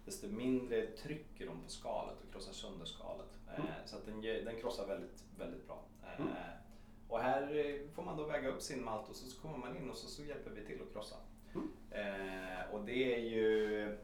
desto 0.05 0.27
mindre 0.27 0.88
trycker 0.88 1.46
de 1.46 1.62
på 1.63 1.70
skalet 1.70 2.15
och 2.24 2.31
krossar 2.31 2.53
sönder 2.53 2.86
skalet. 2.86 3.38
Eh, 3.48 3.60
Mm. 3.60 3.72
Så 3.86 3.98
att 3.98 4.05
den, 4.05 4.22
den 4.22 4.55
krossar 4.62 4.88
väldigt, 4.88 5.24
väldigt 5.38 5.67
bra. 5.67 5.84
Eh, 6.03 6.20
Mm. 6.22 6.34
Och 7.08 7.20
här 7.20 7.41
eh, 7.41 7.88
får 7.96 8.03
man 8.03 8.17
då 8.17 8.24
väga 8.24 8.50
upp 8.50 8.62
sin 8.62 8.84
malt 8.84 9.10
och 9.10 9.15
så 9.15 9.25
så 9.29 9.41
kommer 9.41 9.58
man 9.58 9.77
in 9.77 9.89
och 9.89 9.96
så, 9.98 10.08
så 10.08 10.24
hjälper 10.24 10.50
vi 10.51 10.65
till 10.65 10.81
att 10.81 10.93
krossa. 10.93 11.15
Mm. 11.55 11.72
Eh, 11.91 12.74
och 12.74 12.86
det 12.86 13.15
är 13.15 13.20
ju 13.20 13.98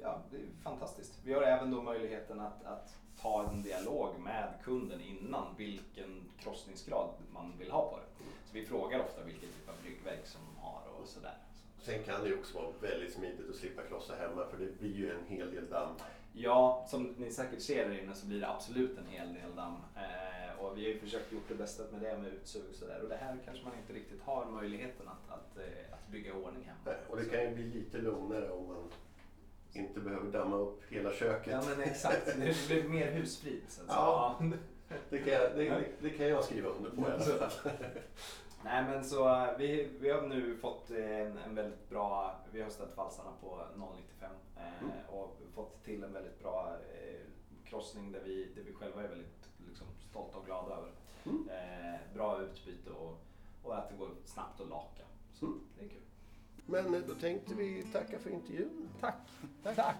ja, 0.00 0.22
det 0.30 0.36
är 0.36 0.42
fantastiskt. 0.62 1.18
Vi 1.24 1.32
har 1.32 1.42
även 1.42 1.70
då 1.70 1.82
möjligheten 1.82 2.40
att, 2.40 2.64
att 2.64 2.96
ta 3.26 3.48
en 3.50 3.62
dialog 3.62 4.20
med 4.20 4.48
kunden 4.64 5.00
innan 5.00 5.46
vilken 5.56 6.24
krossningsgrad 6.38 7.08
man 7.32 7.58
vill 7.58 7.70
ha 7.70 7.90
på 7.90 7.96
det. 7.96 8.24
Så 8.46 8.54
vi 8.54 8.66
frågar 8.66 9.00
ofta 9.00 9.24
vilken 9.24 9.48
typ 9.48 9.68
av 9.68 9.74
bryggverk 9.82 10.26
som 10.26 10.40
de 10.54 10.60
har 10.60 10.82
och 11.00 11.08
sådär. 11.08 11.34
Sen 11.78 12.02
kan 12.02 12.22
det 12.22 12.28
ju 12.28 12.38
också 12.38 12.58
vara 12.58 12.70
väldigt 12.80 13.12
smidigt 13.12 13.50
att 13.50 13.56
slippa 13.56 13.82
krossa 13.82 14.14
hemma 14.16 14.46
för 14.46 14.58
det 14.58 14.78
blir 14.78 14.94
ju 14.94 15.10
en 15.10 15.26
hel 15.26 15.50
del 15.50 15.70
damm. 15.70 15.94
Ja, 16.32 16.86
som 16.88 17.02
ni 17.18 17.30
säkert 17.30 17.62
ser 17.62 17.88
där 17.88 18.02
inne 18.02 18.14
så 18.14 18.26
blir 18.26 18.40
det 18.40 18.48
absolut 18.48 18.98
en 18.98 19.06
hel 19.06 19.34
del 19.34 19.54
damm. 19.56 19.76
Eh, 19.96 20.64
och 20.64 20.78
vi 20.78 20.84
har 20.84 20.90
ju 20.90 20.98
försökt 20.98 21.32
gjort 21.32 21.48
det 21.48 21.54
bästa 21.54 21.82
med 21.92 22.00
det 22.00 22.18
med 22.18 22.32
utsug 22.32 22.62
och 22.70 22.76
sådär. 22.76 23.02
Och 23.02 23.08
det 23.08 23.16
här 23.16 23.38
kanske 23.44 23.64
man 23.64 23.78
inte 23.78 23.92
riktigt 23.92 24.22
har 24.22 24.46
möjligheten 24.46 25.08
att, 25.08 25.30
att, 25.30 25.58
eh, 25.58 25.94
att 25.94 26.08
bygga 26.08 26.30
i 26.30 26.32
ordning 26.32 26.64
hemma. 26.64 26.78
Nej, 26.84 26.96
Och 27.08 27.16
det 27.16 27.24
kan 27.24 27.42
ju 27.42 27.54
bli 27.54 27.64
lite 27.64 27.98
lugnare 27.98 28.50
om 28.50 28.66
man 28.66 28.90
inte 29.76 30.00
behöver 30.00 30.32
damma 30.32 30.56
upp 30.56 30.82
hela 30.88 31.12
köket. 31.12 31.52
Ja 31.52 31.62
men 31.68 31.80
exakt, 31.88 32.26
det 32.26 32.66
blir 32.68 32.88
mer 32.88 33.10
husfrid. 33.12 33.62
Så 33.68 33.82
att 33.82 33.88
Ja. 33.88 34.40
Det, 35.10 35.18
kan 35.18 35.32
jag, 35.32 35.56
det, 35.56 35.84
det 36.00 36.10
kan 36.10 36.26
jag 36.28 36.44
skriva 36.44 36.68
under 36.68 36.90
på 36.90 37.02
i 37.02 37.12
alla 37.12 37.18
fall. 37.48 37.70
Nej 38.64 38.84
men 38.84 39.04
så 39.04 39.28
eh, 39.28 39.48
vi, 39.58 39.88
vi 40.00 40.10
har 40.10 40.22
nu 40.22 40.56
fått 40.56 40.90
en, 40.90 41.38
en 41.38 41.54
väldigt 41.54 41.88
bra, 41.88 42.40
vi 42.52 42.62
har 42.62 42.70
ställt 42.70 42.96
valsarna 42.96 43.30
på 43.40 43.60
0,95 43.76 44.24
eh, 44.24 44.30
Mm. 44.80 44.92
och 45.10 45.36
fått 45.54 45.84
till 45.84 46.04
en 46.04 46.12
väldigt 46.12 46.40
bra 46.42 46.76
eh, 46.94 47.20
krossning 47.64 48.12
där 48.12 48.20
vi, 48.24 48.48
där 48.54 48.62
vi 48.62 48.72
själva 48.72 49.02
är 49.02 49.08
väldigt 49.08 49.48
liksom, 49.68 49.86
stolta 50.10 50.38
och 50.38 50.46
glada 50.46 50.74
över. 50.76 50.90
Mm. 51.24 51.48
Eh, 51.48 52.00
bra 52.14 52.42
utbyte 52.42 52.90
och, 52.90 53.18
och 53.62 53.78
att 53.78 53.88
det 53.90 53.96
går 53.96 54.08
snabbt 54.24 54.60
att 54.60 54.68
laka. 54.68 55.02
Så 55.34 55.46
Mm. 55.46 55.60
det 55.78 55.84
är 55.84 55.88
kul. 55.88 56.02
Men 56.66 57.04
då 57.08 57.14
tänkte 57.14 57.54
vi 57.54 57.82
tacka 57.92 58.18
för 58.18 58.30
intervjun. 58.30 58.88
Tack. 59.00 59.28
Tack. 59.62 59.96